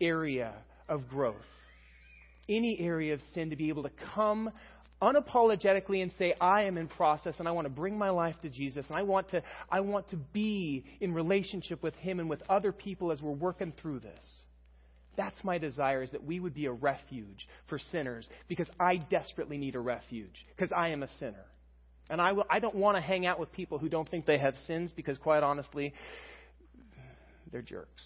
area 0.00 0.52
of 0.88 1.08
growth, 1.08 1.36
any 2.48 2.78
area 2.80 3.14
of 3.14 3.20
sin, 3.34 3.50
to 3.50 3.56
be 3.56 3.68
able 3.68 3.82
to 3.82 3.90
come 4.14 4.50
unapologetically 5.02 6.02
and 6.02 6.10
say, 6.18 6.34
I 6.40 6.62
am 6.62 6.78
in 6.78 6.88
process 6.88 7.38
and 7.38 7.46
I 7.46 7.50
want 7.50 7.66
to 7.66 7.70
bring 7.70 7.98
my 7.98 8.10
life 8.10 8.36
to 8.42 8.48
Jesus 8.48 8.86
and 8.88 8.96
I 8.96 9.02
want 9.02 9.30
to, 9.30 9.42
I 9.70 9.80
want 9.80 10.08
to 10.10 10.16
be 10.16 10.84
in 11.00 11.12
relationship 11.12 11.82
with 11.82 11.94
Him 11.96 12.18
and 12.18 12.30
with 12.30 12.42
other 12.48 12.72
people 12.72 13.12
as 13.12 13.20
we're 13.20 13.32
working 13.32 13.72
through 13.80 14.00
this. 14.00 14.22
That's 15.16 15.42
my 15.42 15.58
desire 15.58 16.02
is 16.02 16.10
that 16.12 16.24
we 16.24 16.40
would 16.40 16.54
be 16.54 16.66
a 16.66 16.72
refuge 16.72 17.48
for 17.68 17.78
sinners 17.78 18.28
because 18.48 18.68
I 18.78 18.96
desperately 18.96 19.56
need 19.56 19.74
a 19.74 19.80
refuge 19.80 20.44
because 20.54 20.72
I 20.72 20.88
am 20.88 21.02
a 21.02 21.08
sinner. 21.18 21.44
And 22.08 22.20
I, 22.20 22.32
will, 22.32 22.44
I 22.48 22.60
don't 22.60 22.74
want 22.74 22.96
to 22.96 23.00
hang 23.00 23.26
out 23.26 23.40
with 23.40 23.50
people 23.52 23.78
who 23.78 23.88
don't 23.88 24.08
think 24.08 24.26
they 24.26 24.38
have 24.38 24.54
sins 24.66 24.92
because, 24.94 25.18
quite 25.18 25.42
honestly, 25.42 25.92
they're 27.50 27.62
jerks. 27.62 28.04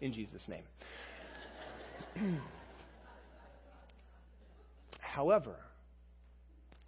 In 0.00 0.12
Jesus' 0.12 0.46
name. 0.48 0.64
However, 5.00 5.56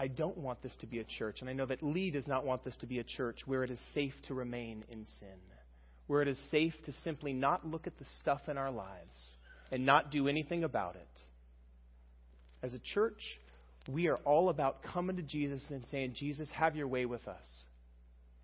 I 0.00 0.06
don't 0.06 0.38
want 0.38 0.62
this 0.62 0.76
to 0.80 0.86
be 0.86 1.00
a 1.00 1.04
church, 1.04 1.40
and 1.40 1.50
I 1.50 1.52
know 1.52 1.66
that 1.66 1.82
Lee 1.82 2.10
does 2.10 2.28
not 2.28 2.44
want 2.44 2.64
this 2.64 2.76
to 2.76 2.86
be 2.86 3.00
a 3.00 3.04
church 3.04 3.40
where 3.46 3.64
it 3.64 3.70
is 3.70 3.80
safe 3.94 4.14
to 4.28 4.34
remain 4.34 4.84
in 4.90 5.04
sin, 5.18 5.28
where 6.06 6.22
it 6.22 6.28
is 6.28 6.38
safe 6.50 6.74
to 6.86 6.92
simply 7.02 7.32
not 7.32 7.66
look 7.66 7.86
at 7.86 7.98
the 7.98 8.04
stuff 8.20 8.42
in 8.48 8.56
our 8.56 8.70
lives 8.70 9.34
and 9.72 9.84
not 9.84 10.12
do 10.12 10.28
anything 10.28 10.62
about 10.62 10.94
it. 10.94 11.20
As 12.62 12.74
a 12.74 12.78
church, 12.78 13.20
we 13.88 14.08
are 14.08 14.18
all 14.18 14.50
about 14.50 14.82
coming 14.82 15.16
to 15.16 15.22
Jesus 15.22 15.62
and 15.70 15.84
saying, 15.90 16.14
Jesus, 16.14 16.48
have 16.52 16.76
your 16.76 16.88
way 16.88 17.04
with 17.04 17.26
us 17.26 17.46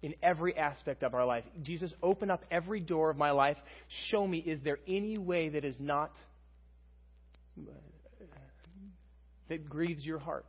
in 0.02 0.14
every 0.22 0.56
aspect 0.56 1.02
of 1.02 1.14
our 1.14 1.24
life. 1.24 1.44
Jesus, 1.62 1.92
open 2.02 2.30
up 2.30 2.44
every 2.50 2.80
door 2.80 3.10
of 3.10 3.16
my 3.16 3.30
life. 3.30 3.56
Show 4.10 4.26
me, 4.26 4.38
is 4.38 4.60
there 4.62 4.78
any 4.86 5.18
way 5.18 5.50
that 5.50 5.64
is 5.64 5.76
not, 5.78 6.12
uh, 7.58 7.72
that 9.48 9.68
grieves 9.68 10.04
your 10.04 10.18
heart? 10.18 10.46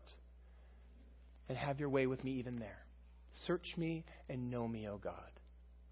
And 1.50 1.58
have 1.58 1.80
your 1.80 1.90
way 1.90 2.08
with 2.08 2.24
me 2.24 2.32
even 2.34 2.60
there. 2.60 2.80
Search 3.46 3.76
me 3.78 4.06
and 4.30 4.50
know 4.50 4.68
me, 4.68 4.88
O 4.88 4.98
God. 4.98 5.14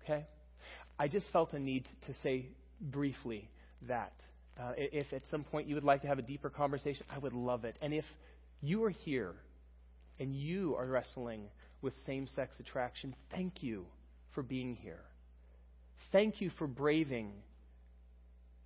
Okay? 0.03 0.25
I 0.97 1.07
just 1.07 1.25
felt 1.31 1.53
a 1.53 1.59
need 1.59 1.85
to 2.07 2.13
say 2.23 2.47
briefly 2.81 3.49
that. 3.87 4.13
Uh, 4.59 4.73
if 4.77 5.11
at 5.13 5.23
some 5.31 5.43
point 5.43 5.67
you 5.67 5.73
would 5.73 5.83
like 5.83 6.01
to 6.03 6.07
have 6.07 6.19
a 6.19 6.23
deeper 6.23 6.49
conversation, 6.49 7.05
I 7.09 7.17
would 7.17 7.33
love 7.33 7.65
it. 7.65 7.75
And 7.81 7.91
if 7.91 8.05
you 8.61 8.83
are 8.83 8.91
here 8.91 9.33
and 10.19 10.35
you 10.35 10.75
are 10.75 10.85
wrestling 10.85 11.45
with 11.81 11.93
same 12.05 12.27
sex 12.27 12.55
attraction, 12.59 13.15
thank 13.31 13.63
you 13.63 13.85
for 14.35 14.43
being 14.43 14.75
here. 14.75 15.01
Thank 16.11 16.39
you 16.39 16.51
for 16.59 16.67
braving, 16.67 17.31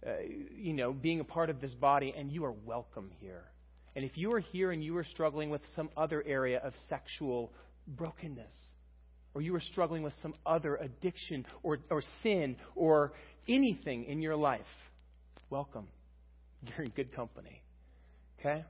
uh, 0.06 0.12
you 0.56 0.73
know, 0.73 0.91
being 0.91 1.21
a 1.21 1.23
part 1.23 1.50
of 1.50 1.62
this 1.62 1.73
body, 1.73 2.13
and 2.15 2.30
you 2.32 2.43
are 2.43 2.52
welcome 2.52 3.10
here. 3.21 3.45
And 3.98 4.06
if 4.06 4.16
you 4.16 4.32
are 4.34 4.40
here 4.40 4.70
and 4.70 4.84
you 4.84 4.96
are 4.98 5.04
struggling 5.04 5.50
with 5.50 5.62
some 5.76 5.90
other 5.98 6.24
area 6.24 6.60
of 6.60 6.74
sexual 6.88 7.52
brokenness, 7.88 8.54
or 9.34 9.42
you 9.42 9.56
are 9.56 9.60
struggling 9.60 10.04
with 10.04 10.14
some 10.22 10.36
other 10.46 10.76
addiction 10.76 11.48
or, 11.64 11.80
or 11.90 12.04
sin 12.22 12.58
or 12.76 13.14
anything 13.50 14.04
in 14.04 14.22
your 14.22 14.36
life, 14.36 14.62
welcome. 15.50 15.88
You're 16.62 16.86
in 16.86 16.92
good 16.92 17.12
company. 17.16 17.64
Okay? 18.40 18.64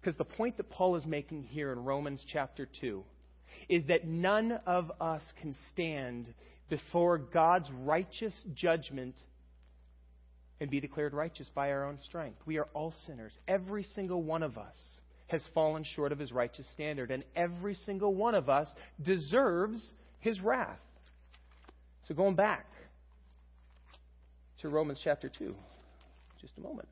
Because 0.00 0.16
the 0.16 0.24
point 0.24 0.58
that 0.58 0.70
Paul 0.70 0.94
is 0.94 1.04
making 1.04 1.42
here 1.42 1.72
in 1.72 1.80
Romans 1.80 2.24
chapter 2.32 2.68
2 2.80 3.02
is 3.68 3.82
that 3.88 4.06
none 4.06 4.60
of 4.64 4.92
us 5.00 5.22
can 5.42 5.56
stand 5.72 6.32
before 6.70 7.18
God's 7.18 7.68
righteous 7.80 8.34
judgment 8.54 9.16
and 10.64 10.70
be 10.70 10.80
declared 10.80 11.12
righteous 11.12 11.50
by 11.54 11.70
our 11.72 11.84
own 11.84 11.98
strength. 11.98 12.38
We 12.46 12.56
are 12.56 12.66
all 12.72 12.94
sinners. 13.06 13.36
Every 13.46 13.82
single 13.82 14.22
one 14.22 14.42
of 14.42 14.56
us 14.56 14.74
has 15.26 15.46
fallen 15.52 15.84
short 15.84 16.10
of 16.10 16.18
his 16.18 16.32
righteous 16.32 16.64
standard, 16.72 17.10
and 17.10 17.22
every 17.36 17.74
single 17.74 18.14
one 18.14 18.34
of 18.34 18.48
us 18.48 18.66
deserves 19.02 19.92
his 20.20 20.40
wrath. 20.40 20.78
So, 22.08 22.14
going 22.14 22.34
back 22.34 22.64
to 24.62 24.70
Romans 24.70 24.98
chapter 25.04 25.28
2, 25.28 25.54
just 26.40 26.54
a 26.56 26.62
moment. 26.62 26.88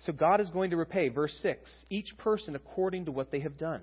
So, 0.00 0.12
God 0.12 0.40
is 0.40 0.50
going 0.50 0.70
to 0.70 0.76
repay, 0.76 1.10
verse 1.10 1.38
6, 1.42 1.70
each 1.90 2.18
person 2.18 2.56
according 2.56 3.04
to 3.04 3.12
what 3.12 3.30
they 3.30 3.38
have 3.38 3.56
done. 3.56 3.82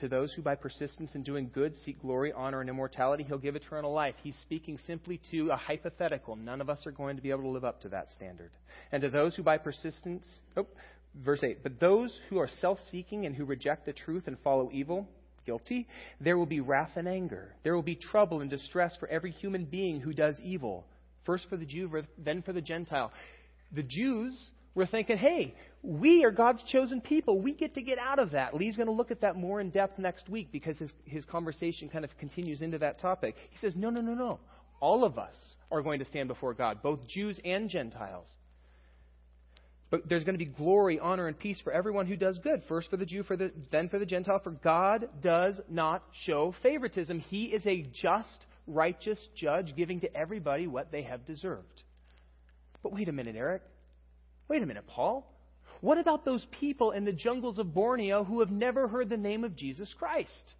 To 0.00 0.08
those 0.08 0.32
who, 0.34 0.42
by 0.42 0.56
persistence 0.56 1.14
in 1.14 1.22
doing 1.22 1.50
good, 1.54 1.74
seek 1.84 2.02
glory, 2.02 2.30
honor, 2.30 2.60
and 2.60 2.68
immortality, 2.68 3.24
he'll 3.24 3.38
give 3.38 3.56
eternal 3.56 3.92
life. 3.92 4.14
He's 4.22 4.36
speaking 4.42 4.78
simply 4.86 5.20
to 5.30 5.48
a 5.50 5.56
hypothetical. 5.56 6.36
None 6.36 6.60
of 6.60 6.68
us 6.68 6.86
are 6.86 6.90
going 6.92 7.16
to 7.16 7.22
be 7.22 7.30
able 7.30 7.42
to 7.42 7.48
live 7.48 7.64
up 7.64 7.80
to 7.82 7.88
that 7.88 8.10
standard. 8.12 8.50
And 8.92 9.00
to 9.02 9.08
those 9.08 9.34
who, 9.34 9.42
by 9.42 9.56
persistence, 9.56 10.26
oh, 10.56 10.66
verse 11.24 11.42
8, 11.42 11.62
but 11.62 11.80
those 11.80 12.14
who 12.28 12.38
are 12.38 12.48
self 12.60 12.78
seeking 12.90 13.24
and 13.24 13.34
who 13.34 13.46
reject 13.46 13.86
the 13.86 13.94
truth 13.94 14.24
and 14.26 14.36
follow 14.44 14.70
evil, 14.70 15.08
guilty, 15.46 15.86
there 16.20 16.36
will 16.36 16.46
be 16.46 16.60
wrath 16.60 16.92
and 16.96 17.08
anger. 17.08 17.54
There 17.62 17.74
will 17.74 17.82
be 17.82 17.96
trouble 17.96 18.42
and 18.42 18.50
distress 18.50 18.94
for 19.00 19.08
every 19.08 19.30
human 19.30 19.64
being 19.64 20.00
who 20.00 20.12
does 20.12 20.38
evil. 20.44 20.84
First 21.24 21.48
for 21.48 21.56
the 21.56 21.64
Jew, 21.64 22.02
then 22.18 22.42
for 22.42 22.52
the 22.52 22.60
Gentile. 22.60 23.12
The 23.72 23.82
Jews 23.82 24.50
we're 24.76 24.86
thinking, 24.86 25.16
hey, 25.16 25.54
we 25.82 26.22
are 26.24 26.30
God's 26.30 26.62
chosen 26.70 27.00
people. 27.00 27.40
We 27.40 27.54
get 27.54 27.74
to 27.74 27.82
get 27.82 27.98
out 27.98 28.18
of 28.18 28.32
that. 28.32 28.54
Lee's 28.54 28.76
going 28.76 28.88
to 28.88 28.92
look 28.92 29.10
at 29.10 29.22
that 29.22 29.34
more 29.34 29.58
in 29.58 29.70
depth 29.70 29.98
next 29.98 30.28
week 30.28 30.52
because 30.52 30.76
his, 30.76 30.92
his 31.06 31.24
conversation 31.24 31.88
kind 31.88 32.04
of 32.04 32.10
continues 32.18 32.60
into 32.60 32.78
that 32.78 33.00
topic. 33.00 33.36
He 33.50 33.56
says, 33.58 33.74
no, 33.74 33.88
no, 33.88 34.02
no, 34.02 34.12
no. 34.12 34.38
All 34.78 35.02
of 35.02 35.18
us 35.18 35.34
are 35.72 35.80
going 35.80 36.00
to 36.00 36.04
stand 36.04 36.28
before 36.28 36.52
God, 36.52 36.82
both 36.82 37.08
Jews 37.08 37.40
and 37.42 37.70
Gentiles. 37.70 38.28
But 39.88 40.06
there's 40.10 40.24
going 40.24 40.34
to 40.34 40.44
be 40.44 40.50
glory, 40.50 41.00
honor, 41.00 41.26
and 41.26 41.38
peace 41.38 41.58
for 41.64 41.72
everyone 41.72 42.06
who 42.06 42.16
does 42.16 42.38
good. 42.38 42.62
First 42.68 42.90
for 42.90 42.98
the 42.98 43.06
Jew, 43.06 43.22
for 43.22 43.36
the, 43.36 43.52
then 43.72 43.88
for 43.88 43.98
the 43.98 44.04
Gentile. 44.04 44.40
For 44.44 44.50
God 44.50 45.08
does 45.22 45.58
not 45.70 46.02
show 46.24 46.54
favoritism. 46.62 47.20
He 47.20 47.44
is 47.44 47.66
a 47.66 47.86
just, 47.94 48.44
righteous 48.66 49.26
judge, 49.34 49.74
giving 49.74 50.00
to 50.00 50.14
everybody 50.14 50.66
what 50.66 50.92
they 50.92 51.04
have 51.04 51.24
deserved. 51.24 51.82
But 52.82 52.92
wait 52.92 53.08
a 53.08 53.12
minute, 53.12 53.36
Eric. 53.36 53.62
Wait 54.48 54.62
a 54.62 54.66
minute, 54.66 54.86
Paul. 54.86 55.30
What 55.80 55.98
about 55.98 56.24
those 56.24 56.46
people 56.58 56.92
in 56.92 57.04
the 57.04 57.12
jungles 57.12 57.58
of 57.58 57.74
Borneo 57.74 58.24
who 58.24 58.40
have 58.40 58.50
never 58.50 58.88
heard 58.88 59.08
the 59.08 59.16
name 59.16 59.44
of 59.44 59.56
Jesus 59.56 59.92
Christ? 59.98 60.54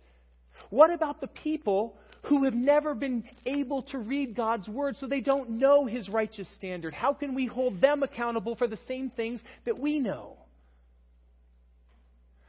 What 0.70 0.90
about 0.90 1.20
the 1.20 1.26
people 1.26 1.96
who 2.22 2.44
have 2.44 2.54
never 2.54 2.94
been 2.94 3.24
able 3.44 3.82
to 3.82 3.98
read 3.98 4.34
God's 4.34 4.68
Word 4.68 4.96
so 4.96 5.06
they 5.06 5.20
don't 5.20 5.50
know 5.50 5.86
His 5.86 6.08
righteous 6.08 6.48
standard? 6.56 6.92
How 6.92 7.12
can 7.12 7.34
we 7.34 7.46
hold 7.46 7.80
them 7.80 8.02
accountable 8.02 8.56
for 8.56 8.66
the 8.66 8.78
same 8.88 9.10
things 9.10 9.40
that 9.64 9.78
we 9.78 10.00
know? 10.00 10.36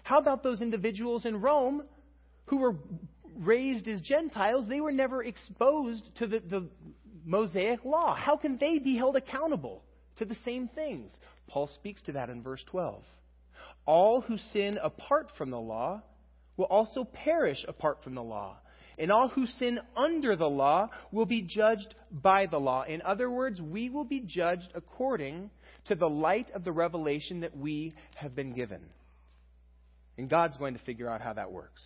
How 0.03 0.19
about 0.19 0.41
those 0.41 0.61
individuals 0.61 1.25
in 1.25 1.41
Rome 1.41 1.83
who 2.45 2.57
were 2.57 2.75
raised 3.39 3.87
as 3.87 4.01
Gentiles? 4.01 4.67
They 4.67 4.81
were 4.81 4.91
never 4.91 5.23
exposed 5.23 6.09
to 6.17 6.27
the, 6.27 6.39
the 6.39 6.67
Mosaic 7.25 7.83
law. 7.83 8.15
How 8.15 8.37
can 8.37 8.57
they 8.57 8.79
be 8.79 8.95
held 8.95 9.15
accountable? 9.15 9.83
To 10.17 10.25
the 10.25 10.37
same 10.45 10.67
things. 10.67 11.11
Paul 11.47 11.67
speaks 11.67 12.01
to 12.03 12.13
that 12.13 12.29
in 12.29 12.41
verse 12.41 12.63
12. 12.67 13.03
All 13.85 14.21
who 14.21 14.37
sin 14.37 14.77
apart 14.81 15.29
from 15.37 15.49
the 15.49 15.59
law 15.59 16.01
will 16.57 16.65
also 16.65 17.03
perish 17.03 17.63
apart 17.67 18.03
from 18.03 18.15
the 18.15 18.23
law. 18.23 18.57
And 18.97 19.11
all 19.11 19.29
who 19.29 19.45
sin 19.45 19.79
under 19.95 20.35
the 20.35 20.49
law 20.49 20.89
will 21.11 21.27
be 21.27 21.43
judged 21.43 21.93
by 22.11 22.47
the 22.47 22.59
law. 22.59 22.83
In 22.83 23.03
other 23.03 23.29
words, 23.29 23.61
we 23.61 23.89
will 23.89 24.03
be 24.03 24.21
judged 24.21 24.71
according 24.73 25.51
to 25.85 25.95
the 25.95 26.09
light 26.09 26.49
of 26.51 26.63
the 26.63 26.71
revelation 26.71 27.41
that 27.41 27.55
we 27.55 27.93
have 28.15 28.35
been 28.35 28.53
given. 28.53 28.81
And 30.17 30.29
God's 30.29 30.57
going 30.57 30.73
to 30.73 30.83
figure 30.83 31.07
out 31.07 31.21
how 31.21 31.33
that 31.33 31.51
works. 31.51 31.83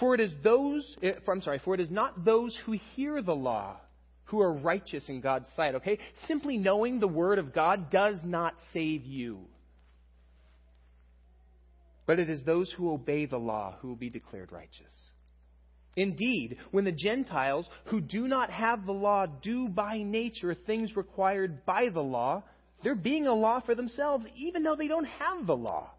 For 0.00 0.14
it 0.14 0.20
is 0.20 0.34
those, 0.42 0.96
eh, 1.02 1.12
I'm 1.28 1.42
sorry, 1.42 1.60
for 1.62 1.74
it 1.74 1.80
is 1.80 1.90
not 1.90 2.24
those 2.24 2.58
who 2.64 2.72
hear 2.94 3.20
the 3.20 3.34
law 3.34 3.76
who 4.32 4.40
are 4.40 4.52
righteous 4.52 5.04
in 5.08 5.20
God's 5.20 5.46
sight, 5.54 5.74
okay? 5.76 5.98
Simply 6.26 6.56
knowing 6.56 6.98
the 6.98 7.06
Word 7.06 7.38
of 7.38 7.52
God 7.52 7.90
does 7.90 8.18
not 8.24 8.54
save 8.72 9.04
you. 9.04 9.40
But 12.06 12.18
it 12.18 12.30
is 12.30 12.42
those 12.42 12.72
who 12.72 12.92
obey 12.92 13.26
the 13.26 13.36
law 13.36 13.76
who 13.80 13.88
will 13.88 13.96
be 13.96 14.08
declared 14.08 14.50
righteous. 14.50 14.90
Indeed, 15.96 16.56
when 16.70 16.86
the 16.86 16.92
Gentiles 16.92 17.68
who 17.84 18.00
do 18.00 18.26
not 18.26 18.50
have 18.50 18.86
the 18.86 18.92
law 18.92 19.26
do 19.26 19.68
by 19.68 19.98
nature 19.98 20.54
things 20.54 20.96
required 20.96 21.66
by 21.66 21.90
the 21.92 22.02
law, 22.02 22.42
they're 22.82 22.94
being 22.94 23.26
a 23.26 23.34
law 23.34 23.60
for 23.60 23.74
themselves, 23.74 24.24
even 24.34 24.62
though 24.62 24.76
they 24.76 24.88
don't 24.88 25.04
have 25.04 25.46
the 25.46 25.54
law. 25.54 25.90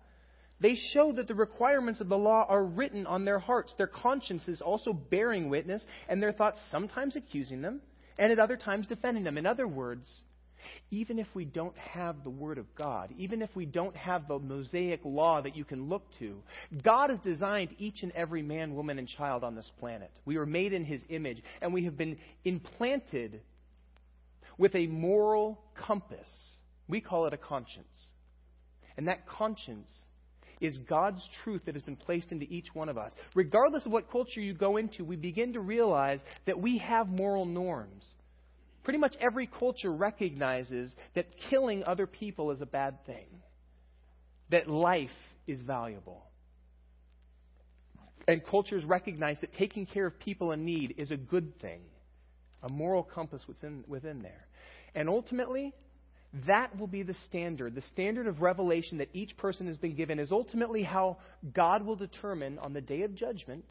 They 0.60 0.76
show 0.94 1.12
that 1.12 1.28
the 1.28 1.36
requirements 1.36 2.02
of 2.02 2.10
the 2.10 2.18
law 2.18 2.48
are 2.50 2.64
written 2.64 3.06
on 3.06 3.26
their 3.26 3.40
hearts, 3.40 3.76
their 3.78 3.86
consciences 3.86 4.60
also 4.60 4.92
bearing 4.92 5.50
witness, 5.50 5.86
and 6.10 6.20
their 6.20 6.34
thoughts 6.34 6.58
sometimes 6.72 7.16
accusing 7.16 7.62
them, 7.62 7.82
and 8.18 8.32
at 8.32 8.40
other 8.40 8.58
times 8.58 8.88
defending 8.88 9.24
them. 9.24 9.38
In 9.38 9.46
other 9.46 9.68
words, 9.68 10.08
even 10.92 11.20
if 11.20 11.28
we 11.34 11.46
don't 11.46 11.78
have 11.78 12.24
the 12.24 12.30
Word 12.30 12.58
of 12.58 12.74
God, 12.76 13.14
even 13.18 13.42
if 13.42 13.50
we 13.56 13.66
don't 13.66 13.96
have 13.96 14.28
the 14.28 14.40
Mosaic 14.40 15.02
law 15.04 15.42
that 15.42 15.56
you 15.56 15.66
can 15.66 15.90
look 15.90 16.04
to, 16.20 16.42
God 16.84 17.10
has 17.10 17.20
designed 17.20 17.76
each 17.80 18.04
and 18.04 18.12
every 18.14 18.42
man, 18.42 18.76
woman, 18.76 19.00
and 19.00 19.08
child 19.08 19.44
on 19.44 19.56
this 19.56 19.70
planet. 19.80 20.12
We 20.26 20.38
were 20.38 20.46
made 20.46 20.74
in 20.74 20.86
His 20.86 21.04
image, 21.10 21.42
and 21.62 21.74
we 21.74 21.86
have 21.86 21.98
been 21.98 22.18
implanted 22.46 23.42
with 24.58 24.76
a 24.76 24.88
moral 24.88 25.60
compass. 25.76 26.30
We 26.88 27.02
call 27.02 27.26
it 27.26 27.34
a 27.34 27.38
conscience. 27.38 27.94
And 28.96 29.08
that 29.08 29.28
conscience 29.28 29.90
is 30.62 30.78
God's 30.78 31.22
truth 31.44 31.64
that 31.66 31.76
has 31.76 31.84
been 31.84 31.96
placed 31.96 32.32
into 32.32 32.46
each 32.46 32.68
one 32.74 32.90
of 32.90 32.98
us. 32.98 33.12
Regardless 33.36 33.86
of 33.86 33.92
what 33.92 34.12
culture 34.12 34.42
you 34.42 34.54
go 34.54 34.78
into, 34.78 35.04
we 35.04 35.16
begin 35.16 35.54
to 35.54 35.60
realize 35.60 36.22
that 36.46 36.60
we 36.60 36.78
have 36.80 37.08
moral 37.08 37.46
norms. 37.46 38.06
Pretty 38.84 39.00
much 39.00 39.16
every 39.20 39.48
culture 39.48 39.92
recognizes 39.92 40.94
that 41.16 41.28
killing 41.50 41.84
other 41.86 42.06
people 42.06 42.52
is 42.52 42.62
a 42.62 42.66
bad 42.66 43.06
thing, 43.06 43.28
that 44.52 44.70
life 44.70 45.10
is 45.48 45.62
valuable. 45.62 46.24
And 48.28 48.46
cultures 48.46 48.86
recognize 48.86 49.38
that 49.42 49.54
taking 49.54 49.86
care 49.86 50.06
of 50.06 50.18
people 50.20 50.52
in 50.52 50.66
need 50.66 50.96
is 50.98 51.12
a 51.12 51.18
good 51.18 51.60
thing, 51.60 51.82
a 52.62 52.70
moral 52.70 53.04
compass 53.04 53.44
within, 53.48 53.84
within 53.88 54.22
there. 54.22 54.48
And 54.96 55.10
ultimately, 55.10 55.74
that 56.48 56.78
will 56.80 56.88
be 56.88 57.04
the 57.04 57.16
standard. 57.28 57.76
The 57.76 57.82
standard 57.82 58.28
of 58.28 58.42
revelation 58.42 58.98
that 58.98 59.10
each 59.14 59.38
person 59.38 59.68
has 59.68 59.78
been 59.78 59.96
given 59.96 60.20
is 60.20 60.32
ultimately 60.32 60.84
how 60.84 61.18
God 61.54 61.86
will 61.86 61.96
determine 61.96 62.58
on 62.60 62.74
the 62.74 62.82
day 62.82 63.04
of 63.04 63.14
judgment 63.14 63.66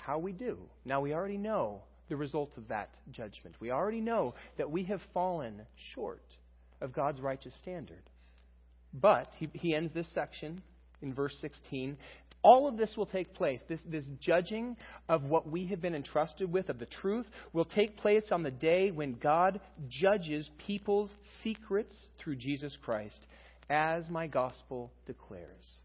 how 0.00 0.18
we 0.18 0.32
do. 0.32 0.58
Now, 0.84 1.00
we 1.00 1.12
already 1.12 1.36
know 1.36 1.82
the 2.08 2.16
result 2.16 2.52
of 2.56 2.68
that 2.68 2.90
judgment. 3.10 3.56
We 3.60 3.70
already 3.70 4.00
know 4.00 4.34
that 4.56 4.70
we 4.70 4.84
have 4.84 5.00
fallen 5.12 5.62
short 5.94 6.24
of 6.80 6.92
God's 6.92 7.20
righteous 7.20 7.54
standard. 7.58 8.02
But 8.92 9.28
he, 9.38 9.48
he 9.52 9.74
ends 9.74 9.92
this 9.92 10.08
section 10.14 10.62
in 11.02 11.12
verse 11.12 11.36
16 11.40 11.96
all 12.44 12.68
of 12.68 12.76
this 12.76 12.94
will 12.96 13.06
take 13.06 13.32
place. 13.34 13.60
This, 13.68 13.80
this 13.86 14.04
judging 14.20 14.76
of 15.08 15.24
what 15.24 15.48
we 15.48 15.66
have 15.68 15.80
been 15.80 15.94
entrusted 15.94 16.52
with, 16.52 16.68
of 16.68 16.78
the 16.78 16.86
truth, 16.86 17.26
will 17.54 17.64
take 17.64 17.96
place 17.96 18.26
on 18.30 18.42
the 18.42 18.50
day 18.50 18.90
when 18.90 19.14
God 19.14 19.60
judges 19.88 20.48
people's 20.66 21.10
secrets 21.42 21.94
through 22.18 22.36
Jesus 22.36 22.76
Christ, 22.84 23.26
as 23.70 24.10
my 24.10 24.26
gospel 24.26 24.92
declares. 25.06 25.80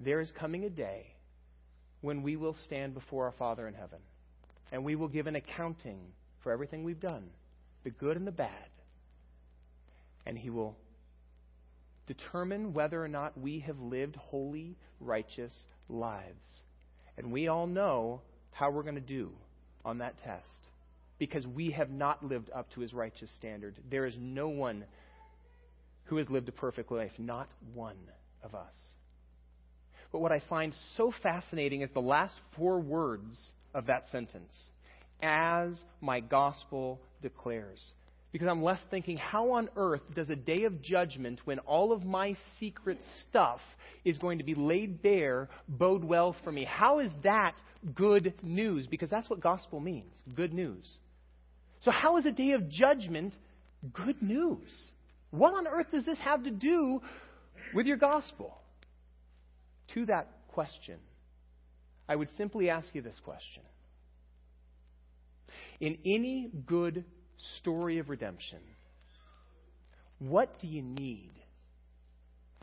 There 0.00 0.20
is 0.20 0.32
coming 0.32 0.64
a 0.64 0.70
day 0.70 1.14
when 2.00 2.22
we 2.22 2.36
will 2.36 2.56
stand 2.64 2.94
before 2.94 3.26
our 3.26 3.34
Father 3.38 3.68
in 3.68 3.74
heaven, 3.74 3.98
and 4.72 4.82
we 4.82 4.96
will 4.96 5.08
give 5.08 5.26
an 5.26 5.36
accounting 5.36 6.00
for 6.42 6.50
everything 6.50 6.82
we've 6.82 6.98
done, 6.98 7.28
the 7.84 7.90
good 7.90 8.16
and 8.16 8.26
the 8.26 8.32
bad. 8.32 8.70
And 10.24 10.38
He 10.38 10.48
will 10.48 10.76
determine 12.06 12.72
whether 12.72 13.02
or 13.02 13.08
not 13.08 13.38
we 13.38 13.60
have 13.60 13.78
lived 13.78 14.16
holy, 14.16 14.76
righteous 15.00 15.52
lives. 15.88 16.62
And 17.16 17.32
we 17.32 17.48
all 17.48 17.66
know 17.66 18.22
how 18.52 18.70
we're 18.70 18.82
going 18.82 18.94
to 18.94 19.00
do 19.00 19.30
on 19.84 19.98
that 19.98 20.18
test 20.18 20.46
because 21.18 21.46
we 21.46 21.70
have 21.72 21.90
not 21.90 22.24
lived 22.24 22.50
up 22.54 22.70
to 22.72 22.80
his 22.80 22.92
righteous 22.92 23.30
standard. 23.36 23.76
There 23.90 24.06
is 24.06 24.16
no 24.18 24.48
one 24.48 24.84
who 26.04 26.16
has 26.16 26.28
lived 26.30 26.48
a 26.48 26.52
perfect 26.52 26.90
life, 26.90 27.12
not 27.18 27.48
one 27.74 27.98
of 28.42 28.54
us. 28.54 28.74
But 30.12 30.20
what 30.20 30.32
I 30.32 30.42
find 30.48 30.74
so 30.96 31.12
fascinating 31.22 31.82
is 31.82 31.90
the 31.94 32.00
last 32.00 32.34
four 32.56 32.80
words 32.80 33.38
of 33.74 33.86
that 33.86 34.04
sentence 34.10 34.52
as 35.22 35.78
my 36.00 36.20
gospel 36.20 37.00
declares. 37.22 37.80
Because 38.32 38.48
I'm 38.48 38.62
left 38.62 38.82
thinking, 38.90 39.16
how 39.16 39.52
on 39.52 39.68
earth 39.76 40.02
does 40.14 40.30
a 40.30 40.36
day 40.36 40.64
of 40.64 40.80
judgment, 40.82 41.40
when 41.44 41.58
all 41.60 41.92
of 41.92 42.04
my 42.04 42.34
secret 42.58 42.98
stuff 43.28 43.60
is 44.04 44.18
going 44.18 44.38
to 44.38 44.44
be 44.44 44.54
laid 44.54 45.02
bare, 45.02 45.48
bode 45.68 46.04
well 46.04 46.36
for 46.44 46.52
me? 46.52 46.64
How 46.64 47.00
is 47.00 47.10
that 47.24 47.54
good 47.94 48.34
news? 48.42 48.86
Because 48.86 49.10
that's 49.10 49.28
what 49.28 49.40
gospel 49.40 49.80
means 49.80 50.14
good 50.36 50.52
news. 50.52 50.98
So, 51.80 51.90
how 51.90 52.18
is 52.18 52.26
a 52.26 52.30
day 52.30 52.52
of 52.52 52.68
judgment 52.68 53.34
good 53.92 54.22
news? 54.22 54.92
What 55.30 55.54
on 55.54 55.66
earth 55.66 55.90
does 55.90 56.04
this 56.04 56.18
have 56.18 56.44
to 56.44 56.50
do 56.50 57.00
with 57.74 57.86
your 57.86 57.96
gospel? 57.96 58.60
to 59.94 60.06
that 60.06 60.28
question, 60.48 60.98
I 62.08 62.16
would 62.16 62.30
simply 62.36 62.70
ask 62.70 62.94
you 62.94 63.02
this 63.02 63.18
question. 63.24 63.62
In 65.80 65.98
any 66.04 66.50
good 66.66 67.04
story 67.58 67.98
of 67.98 68.08
redemption, 68.08 68.58
what 70.18 70.58
do 70.60 70.66
you 70.66 70.82
need? 70.82 71.30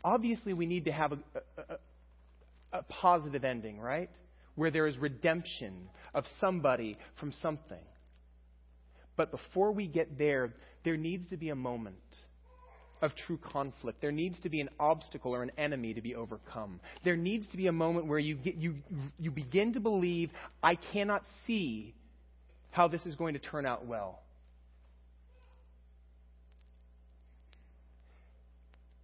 Obviously, 0.04 0.52
we 0.52 0.66
need 0.66 0.84
to 0.84 0.92
have 0.92 1.12
a, 1.12 1.18
a, 1.56 2.78
a, 2.78 2.82
positive 2.84 3.44
ending, 3.44 3.80
right? 3.80 4.10
Where 4.54 4.70
there 4.70 4.86
is 4.86 4.96
redemption 4.96 5.88
of 6.14 6.24
somebody 6.40 6.96
from 7.18 7.32
something. 7.42 7.84
But 9.16 9.32
before 9.32 9.72
we 9.72 9.88
get 9.88 10.16
there, 10.16 10.54
there 10.84 10.96
needs 10.96 11.26
to 11.28 11.36
be 11.36 11.48
a 11.48 11.56
moment 11.56 11.96
of 13.02 13.14
true 13.26 13.38
conflict. 13.38 14.00
There 14.00 14.12
needs 14.12 14.38
to 14.40 14.48
be 14.48 14.60
an 14.60 14.68
obstacle 14.78 15.34
or 15.34 15.42
an 15.42 15.52
enemy 15.58 15.94
to 15.94 16.00
be 16.00 16.14
overcome. 16.14 16.80
There 17.04 17.16
needs 17.16 17.46
to 17.48 17.56
be 17.56 17.66
a 17.66 17.72
moment 17.72 18.06
where 18.06 18.18
you, 18.18 18.36
get, 18.36 18.56
you, 18.56 18.76
you 19.18 19.30
begin 19.30 19.72
to 19.74 19.80
believe, 19.80 20.30
I 20.62 20.76
cannot 20.76 21.22
see 21.46 21.94
how 22.70 22.88
this 22.88 23.04
is 23.06 23.14
going 23.14 23.34
to 23.34 23.40
turn 23.40 23.66
out 23.66 23.86
well. 23.86 24.22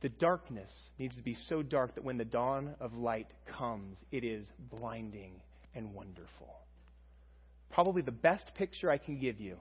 The 0.05 0.11
darkness 0.11 0.71
needs 0.99 1.17
to 1.17 1.23
be 1.23 1.35
so 1.49 1.63
dark 1.63 1.95
that 1.95 2.05
when 2.05 2.19
the 2.19 2.27
dawn 2.27 2.75
of 2.79 2.93
light 2.93 3.29
comes, 3.47 3.97
it 4.13 4.23
is 4.23 4.47
blinding 4.71 5.41
and 5.75 5.95
wonderful. 5.95 6.59
Probably 7.71 8.03
the 8.03 8.13
best 8.13 8.53
picture 8.55 8.91
I 8.91 8.99
can 8.99 9.19
give 9.19 9.41
you 9.41 9.57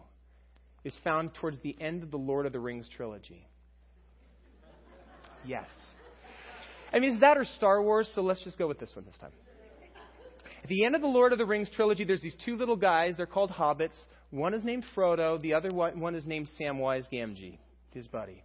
is 0.84 0.94
found 1.02 1.34
towards 1.36 1.60
the 1.64 1.78
end 1.80 2.04
of 2.04 2.12
the 2.12 2.18
Lord 2.18 2.46
of 2.46 2.52
the 2.52 2.60
Rings 2.60 2.90
trilogy. 2.94 3.48
Yes. 5.46 5.70
I 6.92 7.00
mean, 7.00 7.14
is 7.14 7.22
that 7.22 7.38
or 7.38 7.46
Star 7.46 7.82
Wars? 7.82 8.12
So 8.14 8.22
let's 8.22 8.44
just 8.44 8.58
go 8.58 8.68
with 8.68 8.80
this 8.80 8.92
one 8.94 9.06
this 9.06 9.18
time. 9.18 9.32
At 10.62 10.68
the 10.68 10.84
end 10.84 10.94
of 10.94 11.00
the 11.00 11.08
Lord 11.08 11.32
of 11.32 11.38
the 11.38 11.46
Rings 11.46 11.70
trilogy, 11.74 12.04
there's 12.04 12.22
these 12.22 12.36
two 12.44 12.58
little 12.58 12.76
guys. 12.76 13.14
They're 13.16 13.26
called 13.28 13.52
hobbits. 13.52 13.96
One 14.32 14.54
is 14.54 14.66
named 14.66 14.84
Frodo. 14.94 15.42
The 15.42 15.54
other 15.54 15.70
one 15.72 16.16
is 16.16 16.26
named 16.26 16.50
Samwise 16.60 17.06
Gamgee, 17.10 17.60
his 17.94 18.10
buddy. 18.10 18.44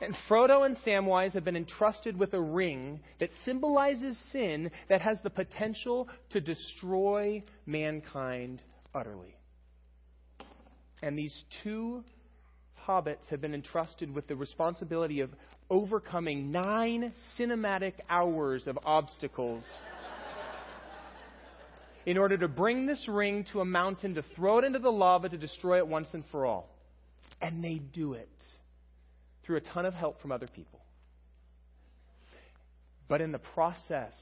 And 0.00 0.14
Frodo 0.28 0.64
and 0.64 0.76
Samwise 0.78 1.32
have 1.32 1.44
been 1.44 1.56
entrusted 1.56 2.16
with 2.16 2.32
a 2.32 2.40
ring 2.40 3.00
that 3.18 3.30
symbolizes 3.44 4.16
sin 4.32 4.70
that 4.88 5.00
has 5.00 5.18
the 5.22 5.30
potential 5.30 6.08
to 6.30 6.40
destroy 6.40 7.42
mankind 7.66 8.62
utterly. 8.94 9.34
And 11.02 11.18
these 11.18 11.44
two 11.62 12.04
hobbits 12.86 13.28
have 13.30 13.40
been 13.40 13.54
entrusted 13.54 14.14
with 14.14 14.28
the 14.28 14.36
responsibility 14.36 15.20
of 15.20 15.30
overcoming 15.68 16.50
nine 16.50 17.12
cinematic 17.38 17.94
hours 18.08 18.66
of 18.66 18.78
obstacles 18.84 19.64
in 22.06 22.16
order 22.16 22.38
to 22.38 22.48
bring 22.48 22.86
this 22.86 23.06
ring 23.08 23.44
to 23.52 23.60
a 23.60 23.64
mountain, 23.64 24.14
to 24.14 24.22
throw 24.34 24.58
it 24.58 24.64
into 24.64 24.78
the 24.78 24.90
lava, 24.90 25.28
to 25.28 25.36
destroy 25.36 25.78
it 25.78 25.86
once 25.86 26.08
and 26.12 26.24
for 26.30 26.46
all. 26.46 26.70
And 27.42 27.62
they 27.62 27.74
do 27.92 28.14
it 28.14 28.28
through 29.48 29.56
a 29.56 29.60
ton 29.62 29.86
of 29.86 29.94
help 29.94 30.20
from 30.20 30.30
other 30.30 30.46
people. 30.46 30.78
But 33.08 33.22
in 33.22 33.32
the 33.32 33.38
process 33.38 34.12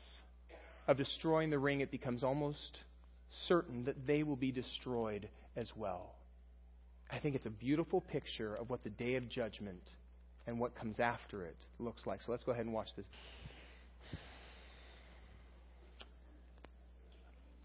of 0.86 0.96
destroying 0.96 1.50
the 1.50 1.58
ring, 1.58 1.80
it 1.80 1.90
becomes 1.90 2.22
almost 2.22 2.78
certain 3.48 3.86
that 3.86 4.06
they 4.06 4.22
will 4.22 4.36
be 4.36 4.52
destroyed 4.52 5.28
as 5.56 5.68
well. 5.74 6.14
I 7.10 7.18
think 7.18 7.34
it's 7.34 7.44
a 7.44 7.50
beautiful 7.50 8.00
picture 8.00 8.54
of 8.54 8.70
what 8.70 8.84
the 8.84 8.90
day 8.90 9.16
of 9.16 9.28
judgment 9.28 9.82
and 10.46 10.60
what 10.60 10.76
comes 10.76 11.00
after 11.00 11.44
it 11.44 11.56
looks 11.80 12.06
like. 12.06 12.20
So 12.22 12.30
let's 12.30 12.44
go 12.44 12.52
ahead 12.52 12.64
and 12.64 12.72
watch 12.72 12.90
this. 12.96 13.06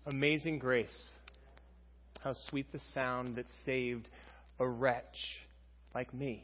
Amazing 0.08 0.58
grace. 0.58 1.10
How 2.22 2.34
sweet 2.50 2.72
the 2.72 2.80
sound 2.96 3.36
that 3.36 3.46
saved 3.66 4.08
a 4.60 4.68
wretch 4.68 5.38
like 5.94 6.12
me. 6.12 6.44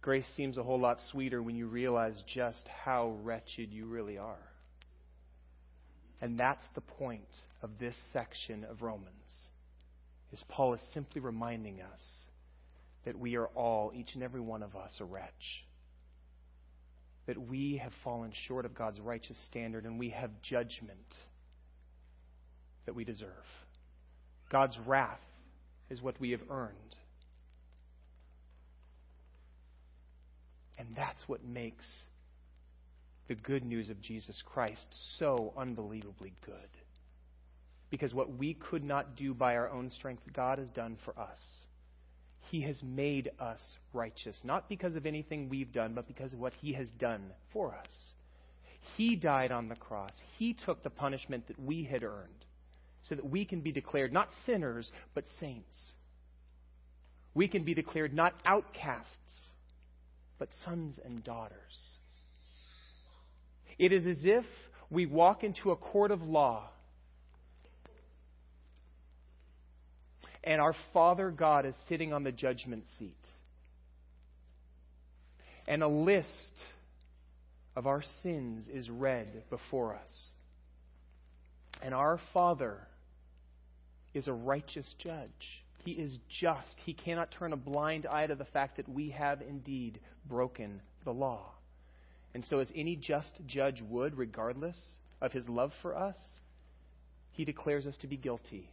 Grace 0.00 0.26
seems 0.36 0.56
a 0.56 0.62
whole 0.62 0.80
lot 0.80 0.98
sweeter 1.10 1.42
when 1.42 1.56
you 1.56 1.66
realize 1.66 2.14
just 2.32 2.66
how 2.84 3.16
wretched 3.22 3.72
you 3.72 3.86
really 3.86 4.16
are. 4.16 4.36
And 6.20 6.38
that's 6.38 6.64
the 6.74 6.80
point 6.80 7.28
of 7.62 7.70
this 7.78 7.96
section 8.12 8.64
of 8.64 8.82
Romans 8.82 9.48
is 10.32 10.44
Paul 10.48 10.74
is 10.74 10.80
simply 10.92 11.20
reminding 11.20 11.80
us 11.80 12.00
that 13.04 13.18
we 13.18 13.36
are 13.36 13.46
all, 13.46 13.92
each 13.94 14.10
and 14.14 14.22
every 14.22 14.40
one 14.40 14.62
of 14.62 14.76
us, 14.76 14.92
a 15.00 15.04
wretch. 15.04 15.64
That 17.26 17.38
we 17.38 17.80
have 17.82 17.92
fallen 18.04 18.32
short 18.46 18.64
of 18.64 18.74
God's 18.74 19.00
righteous 19.00 19.38
standard 19.48 19.84
and 19.84 19.98
we 19.98 20.10
have 20.10 20.30
judgment 20.42 21.14
that 22.86 22.94
we 22.94 23.04
deserve. 23.04 23.30
God's 24.50 24.78
wrath 24.86 25.20
is 25.90 26.00
what 26.02 26.20
we 26.20 26.30
have 26.30 26.42
earned. 26.50 26.96
And 30.78 30.88
that's 30.94 31.22
what 31.26 31.44
makes 31.44 31.86
the 33.26 33.34
good 33.34 33.64
news 33.64 33.90
of 33.90 34.00
Jesus 34.00 34.42
Christ 34.46 34.86
so 35.18 35.52
unbelievably 35.56 36.32
good. 36.44 36.54
Because 37.90 38.14
what 38.14 38.36
we 38.36 38.54
could 38.54 38.84
not 38.84 39.16
do 39.16 39.34
by 39.34 39.56
our 39.56 39.70
own 39.70 39.90
strength, 39.90 40.22
God 40.32 40.58
has 40.58 40.70
done 40.70 40.96
for 41.04 41.18
us. 41.18 41.38
He 42.50 42.62
has 42.62 42.82
made 42.82 43.30
us 43.38 43.60
righteous, 43.92 44.38
not 44.44 44.68
because 44.68 44.94
of 44.94 45.04
anything 45.04 45.48
we've 45.48 45.72
done, 45.72 45.94
but 45.94 46.06
because 46.06 46.32
of 46.32 46.38
what 46.38 46.54
He 46.60 46.72
has 46.74 46.90
done 46.92 47.22
for 47.52 47.74
us. 47.74 48.12
He 48.96 49.16
died 49.16 49.52
on 49.52 49.68
the 49.68 49.76
cross. 49.76 50.12
He 50.38 50.54
took 50.54 50.82
the 50.82 50.90
punishment 50.90 51.46
that 51.48 51.58
we 51.58 51.84
had 51.84 52.02
earned 52.02 52.44
so 53.08 53.14
that 53.14 53.28
we 53.28 53.44
can 53.44 53.60
be 53.60 53.72
declared 53.72 54.12
not 54.12 54.28
sinners, 54.46 54.90
but 55.14 55.24
saints. 55.40 55.92
We 57.34 57.48
can 57.48 57.64
be 57.64 57.74
declared 57.74 58.14
not 58.14 58.34
outcasts, 58.44 59.50
but 60.38 60.48
sons 60.64 60.98
and 61.04 61.22
daughters. 61.24 61.98
It 63.78 63.92
is 63.92 64.06
as 64.06 64.24
if 64.24 64.44
we 64.90 65.06
walk 65.06 65.44
into 65.44 65.70
a 65.70 65.76
court 65.76 66.10
of 66.10 66.22
law 66.22 66.70
and 70.48 70.60
our 70.62 70.74
Father 70.94 71.30
God 71.30 71.66
is 71.66 71.74
sitting 71.88 72.12
on 72.12 72.24
the 72.24 72.32
judgment 72.32 72.84
seat. 72.98 73.12
And 75.66 75.82
a 75.82 75.88
list 75.88 76.28
of 77.76 77.86
our 77.86 78.02
sins 78.22 78.66
is 78.72 78.88
read 78.88 79.42
before 79.50 79.94
us. 79.94 80.30
And 81.82 81.92
our 81.92 82.18
Father 82.32 82.78
is 84.14 84.26
a 84.26 84.32
righteous 84.32 84.86
judge. 84.98 85.62
He 85.84 85.92
is 85.92 86.18
just. 86.28 86.76
He 86.84 86.92
cannot 86.92 87.30
turn 87.30 87.52
a 87.52 87.56
blind 87.56 88.06
eye 88.06 88.26
to 88.26 88.34
the 88.34 88.44
fact 88.44 88.76
that 88.76 88.88
we 88.88 89.10
have 89.10 89.40
indeed 89.42 90.00
broken 90.26 90.80
the 91.04 91.12
law. 91.12 91.52
And 92.34 92.44
so, 92.44 92.58
as 92.58 92.70
any 92.74 92.96
just 92.96 93.32
judge 93.46 93.82
would, 93.88 94.16
regardless 94.18 94.78
of 95.20 95.32
his 95.32 95.48
love 95.48 95.72
for 95.82 95.96
us, 95.96 96.16
he 97.32 97.44
declares 97.44 97.86
us 97.86 97.96
to 97.98 98.06
be 98.06 98.16
guilty 98.16 98.70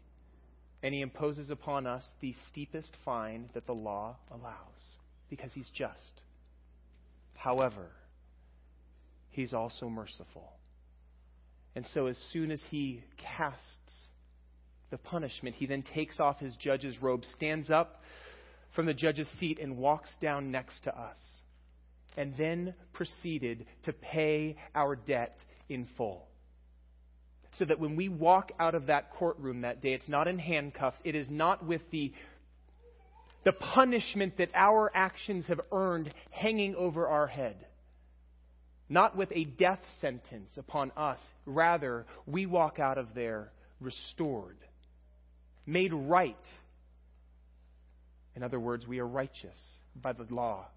and 0.85 0.93
he 0.93 1.01
imposes 1.01 1.49
upon 1.49 1.87
us 1.87 2.07
the 2.21 2.35
steepest 2.51 2.95
fine 3.03 3.49
that 3.55 3.65
the 3.65 3.73
law 3.73 4.15
allows 4.29 4.97
because 5.31 5.51
he's 5.51 5.69
just. 5.71 6.21
However, 7.33 7.87
he's 9.31 9.51
also 9.51 9.89
merciful. 9.89 10.53
And 11.75 11.87
so, 11.91 12.05
as 12.05 12.19
soon 12.31 12.51
as 12.51 12.61
he 12.69 13.03
casts 13.17 14.09
the 14.91 14.97
punishment, 14.97 15.55
he 15.55 15.65
then 15.65 15.83
takes 15.83 16.19
off 16.19 16.39
his 16.39 16.55
judge's 16.55 17.01
robe, 17.01 17.23
stands 17.33 17.69
up 17.69 18.01
from 18.75 18.85
the 18.85 18.93
judge's 18.93 19.27
seat, 19.39 19.59
and 19.59 19.77
walks 19.77 20.09
down 20.21 20.51
next 20.51 20.83
to 20.83 20.97
us, 20.97 21.17
and 22.17 22.35
then 22.37 22.73
proceeded 22.93 23.65
to 23.83 23.93
pay 23.93 24.57
our 24.75 24.95
debt 24.95 25.37
in 25.69 25.87
full 25.97 26.27
so 27.57 27.65
that 27.65 27.79
when 27.79 27.95
we 27.95 28.09
walk 28.09 28.51
out 28.59 28.75
of 28.75 28.87
that 28.87 29.11
courtroom 29.13 29.61
that 29.61 29.81
day, 29.81 29.93
it's 29.93 30.09
not 30.09 30.27
in 30.27 30.37
handcuffs. 30.37 30.97
It 31.03 31.15
is 31.15 31.29
not 31.29 31.65
with 31.65 31.81
the, 31.91 32.13
the 33.43 33.53
punishment 33.53 34.37
that 34.37 34.49
our 34.53 34.91
actions 34.93 35.45
have 35.47 35.61
earned 35.71 36.13
hanging 36.31 36.75
over 36.75 37.07
our 37.07 37.27
head. 37.27 37.55
Not 38.89 39.15
with 39.15 39.29
a 39.31 39.45
death 39.45 39.79
sentence 39.99 40.51
upon 40.57 40.91
us. 40.95 41.19
Rather, 41.45 42.05
we 42.27 42.45
walk 42.45 42.77
out 42.79 42.97
of 42.97 43.13
there 43.15 43.51
restored, 43.79 44.57
made 45.65 45.93
right. 45.93 46.35
In 48.35 48.43
other 48.43 48.59
words, 48.59 48.85
we 48.85 48.99
are 48.99 49.07
righteous 49.07 49.57
by 49.95 50.13
the 50.13 50.25
law 50.29 50.67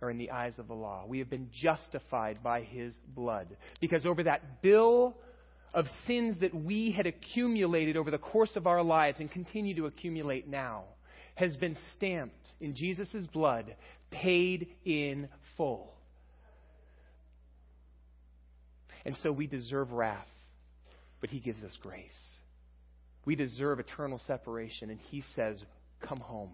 or 0.00 0.10
in 0.10 0.18
the 0.18 0.30
eyes 0.30 0.54
of 0.58 0.68
the 0.68 0.74
law. 0.74 1.04
We 1.06 1.18
have 1.20 1.30
been 1.30 1.50
justified 1.52 2.42
by 2.42 2.62
his 2.62 2.92
blood. 3.14 3.56
Because 3.80 4.04
over 4.04 4.22
that 4.24 4.62
bill 4.62 5.16
of 5.72 5.86
sins 6.06 6.36
that 6.40 6.54
we 6.54 6.90
had 6.92 7.06
accumulated 7.06 7.96
over 7.96 8.10
the 8.10 8.18
course 8.18 8.56
of 8.56 8.66
our 8.66 8.82
lives 8.82 9.20
and 9.20 9.30
continue 9.30 9.74
to 9.76 9.86
accumulate 9.86 10.48
now 10.48 10.84
has 11.34 11.54
been 11.56 11.76
stamped 11.94 12.48
in 12.60 12.74
Jesus' 12.74 13.26
blood, 13.32 13.76
paid 14.10 14.68
in 14.84 15.28
full. 15.56 15.92
And 19.04 19.14
so 19.22 19.30
we 19.30 19.46
deserve 19.46 19.92
wrath, 19.92 20.26
but 21.20 21.30
He 21.30 21.40
gives 21.40 21.62
us 21.62 21.76
grace. 21.82 22.36
We 23.26 23.34
deserve 23.34 23.80
eternal 23.80 24.18
separation, 24.26 24.88
and 24.88 24.98
He 24.98 25.22
says, 25.34 25.62
Come 26.00 26.20
home, 26.20 26.52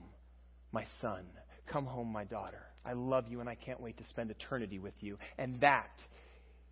my 0.73 0.85
son. 1.01 1.25
Come 1.71 1.87
home, 1.87 2.11
my 2.11 2.25
daughter. 2.25 2.63
I 2.85 2.95
love 2.95 3.27
you, 3.29 3.39
and 3.41 3.49
I 3.49 3.55
can't 3.55 3.81
wait 3.81 3.99
to 3.99 4.05
spend 4.05 4.31
eternity 4.31 4.81
with 4.81 4.95
you. 5.01 5.19
And 5.39 5.61
that 5.61 5.93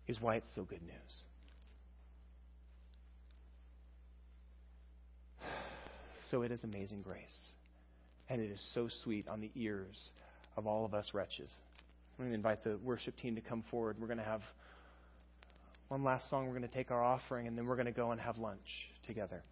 is 0.07 0.19
why 0.19 0.35
it's 0.35 0.47
so 0.55 0.63
good 0.63 0.81
news. 0.81 0.91
So 6.29 6.43
it 6.43 6.51
is 6.51 6.63
amazing 6.63 7.01
grace. 7.01 7.49
And 8.29 8.39
it 8.39 8.49
is 8.49 8.61
so 8.73 8.87
sweet 9.03 9.27
on 9.27 9.41
the 9.41 9.51
ears 9.53 10.11
of 10.55 10.65
all 10.65 10.85
of 10.85 10.93
us 10.93 11.09
wretches. 11.13 11.51
I'm 12.17 12.23
going 12.23 12.31
to 12.31 12.35
invite 12.35 12.63
the 12.63 12.77
worship 12.77 13.17
team 13.17 13.35
to 13.35 13.41
come 13.41 13.65
forward. 13.69 13.97
We're 13.99 14.07
going 14.07 14.17
to 14.19 14.23
have 14.23 14.41
one 15.89 16.05
last 16.05 16.29
song. 16.29 16.45
We're 16.45 16.57
going 16.57 16.69
to 16.69 16.73
take 16.73 16.89
our 16.89 17.03
offering, 17.03 17.47
and 17.47 17.57
then 17.57 17.65
we're 17.65 17.75
going 17.75 17.87
to 17.87 17.91
go 17.91 18.11
and 18.11 18.21
have 18.21 18.37
lunch 18.37 18.87
together. 19.05 19.43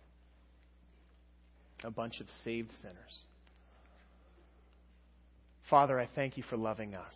A 1.84 1.92
bunch 1.92 2.20
of 2.20 2.28
saved 2.44 2.72
sinners. 2.82 3.26
Father, 5.70 6.00
I 6.00 6.08
thank 6.16 6.38
you 6.38 6.44
for 6.50 6.58
loving 6.58 6.96
us. 6.96 7.14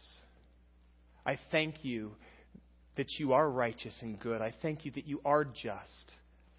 I 1.26 1.38
thank 1.52 1.84
you 1.84 2.12
that 2.96 3.08
you 3.18 3.34
are 3.34 3.50
righteous 3.50 3.98
and 4.02 4.20
good. 4.20 4.42
I 4.42 4.54
thank 4.62 4.86
you 4.86 4.92
that 4.92 5.08
you 5.08 5.22
are 5.26 5.44
just. 5.44 6.12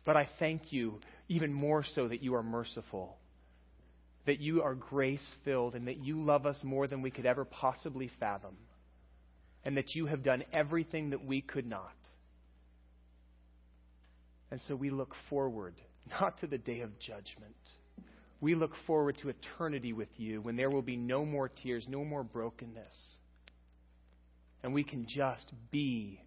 But 0.04 0.16
I 0.16 0.28
thank 0.38 0.72
you 0.72 1.00
even 1.28 1.52
more 1.52 1.84
so 1.84 2.08
that 2.08 2.22
you 2.22 2.34
are 2.34 2.42
merciful, 2.42 3.16
that 4.26 4.40
you 4.40 4.62
are 4.62 4.74
grace 4.74 5.26
filled, 5.44 5.74
and 5.74 5.88
that 5.88 6.04
you 6.04 6.22
love 6.22 6.44
us 6.46 6.58
more 6.62 6.86
than 6.86 7.00
we 7.00 7.10
could 7.10 7.26
ever 7.26 7.44
possibly 7.44 8.10
fathom, 8.20 8.56
and 9.64 9.76
that 9.76 9.94
you 9.94 10.06
have 10.06 10.22
done 10.22 10.44
everything 10.52 11.10
that 11.10 11.24
we 11.24 11.40
could 11.40 11.66
not. 11.66 11.94
And 14.50 14.60
so 14.68 14.74
we 14.74 14.90
look 14.90 15.14
forward, 15.30 15.74
not 16.20 16.38
to 16.40 16.46
the 16.46 16.58
day 16.58 16.80
of 16.80 16.98
judgment. 16.98 17.56
We 18.40 18.54
look 18.54 18.72
forward 18.86 19.18
to 19.22 19.30
eternity 19.30 19.92
with 19.92 20.08
you 20.16 20.40
when 20.40 20.56
there 20.56 20.70
will 20.70 20.82
be 20.82 20.96
no 20.96 21.24
more 21.24 21.48
tears, 21.48 21.86
no 21.88 22.04
more 22.04 22.22
brokenness. 22.22 22.94
And 24.62 24.74
we 24.74 24.84
can 24.84 25.06
just 25.06 25.52
be 25.70 26.20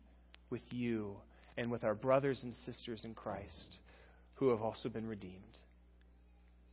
with 0.49 0.61
you 0.71 1.17
and 1.57 1.71
with 1.71 1.83
our 1.83 1.95
brothers 1.95 2.41
and 2.43 2.53
sisters 2.65 3.01
in 3.03 3.13
Christ 3.13 3.77
who 4.35 4.49
have 4.49 4.61
also 4.61 4.89
been 4.89 5.07
redeemed. 5.07 5.41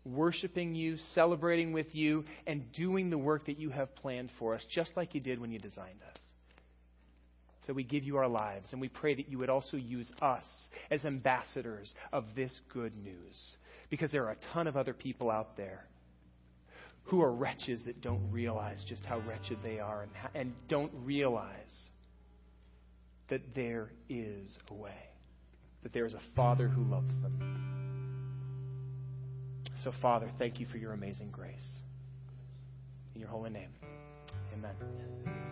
Worshiping 0.04 0.74
you, 0.74 0.98
celebrating 1.14 1.72
with 1.72 1.94
you, 1.94 2.24
and 2.46 2.70
doing 2.72 3.08
the 3.08 3.16
work 3.16 3.46
that 3.46 3.58
you 3.58 3.70
have 3.70 3.94
planned 3.96 4.30
for 4.38 4.54
us, 4.54 4.64
just 4.70 4.92
like 4.96 5.14
you 5.14 5.20
did 5.20 5.40
when 5.40 5.50
you 5.50 5.58
designed 5.58 6.00
us. 6.10 6.20
So 7.66 7.72
we 7.72 7.82
give 7.82 8.04
you 8.04 8.16
our 8.16 8.28
lives, 8.28 8.66
and 8.72 8.80
we 8.80 8.88
pray 8.88 9.14
that 9.14 9.28
you 9.28 9.38
would 9.38 9.48
also 9.48 9.76
use 9.76 10.10
us 10.20 10.44
as 10.90 11.04
ambassadors 11.04 11.94
of 12.12 12.24
this 12.36 12.52
good 12.72 12.94
news. 12.96 13.56
Because 13.90 14.10
there 14.12 14.24
are 14.26 14.32
a 14.32 14.52
ton 14.52 14.66
of 14.66 14.76
other 14.76 14.92
people 14.92 15.30
out 15.30 15.56
there 15.56 15.86
who 17.04 17.22
are 17.22 17.32
wretches 17.32 17.82
that 17.84 18.00
don't 18.00 18.30
realize 18.30 18.82
just 18.88 19.04
how 19.04 19.20
wretched 19.20 19.58
they 19.62 19.78
are 19.78 20.02
and, 20.02 20.10
and 20.34 20.52
don't 20.68 20.92
realize 21.04 21.88
that 23.28 23.54
there 23.54 23.90
is 24.08 24.58
a 24.70 24.74
way, 24.74 25.08
that 25.82 25.92
there 25.92 26.06
is 26.06 26.14
a 26.14 26.20
Father 26.34 26.68
who 26.68 26.82
loves 26.84 27.12
them. 27.22 27.64
So, 29.82 29.92
Father, 30.00 30.30
thank 30.38 30.60
you 30.60 30.66
for 30.66 30.78
your 30.78 30.92
amazing 30.92 31.30
grace. 31.30 31.80
In 33.14 33.20
your 33.20 33.30
holy 33.30 33.50
name, 33.50 33.70
amen. 34.54 35.43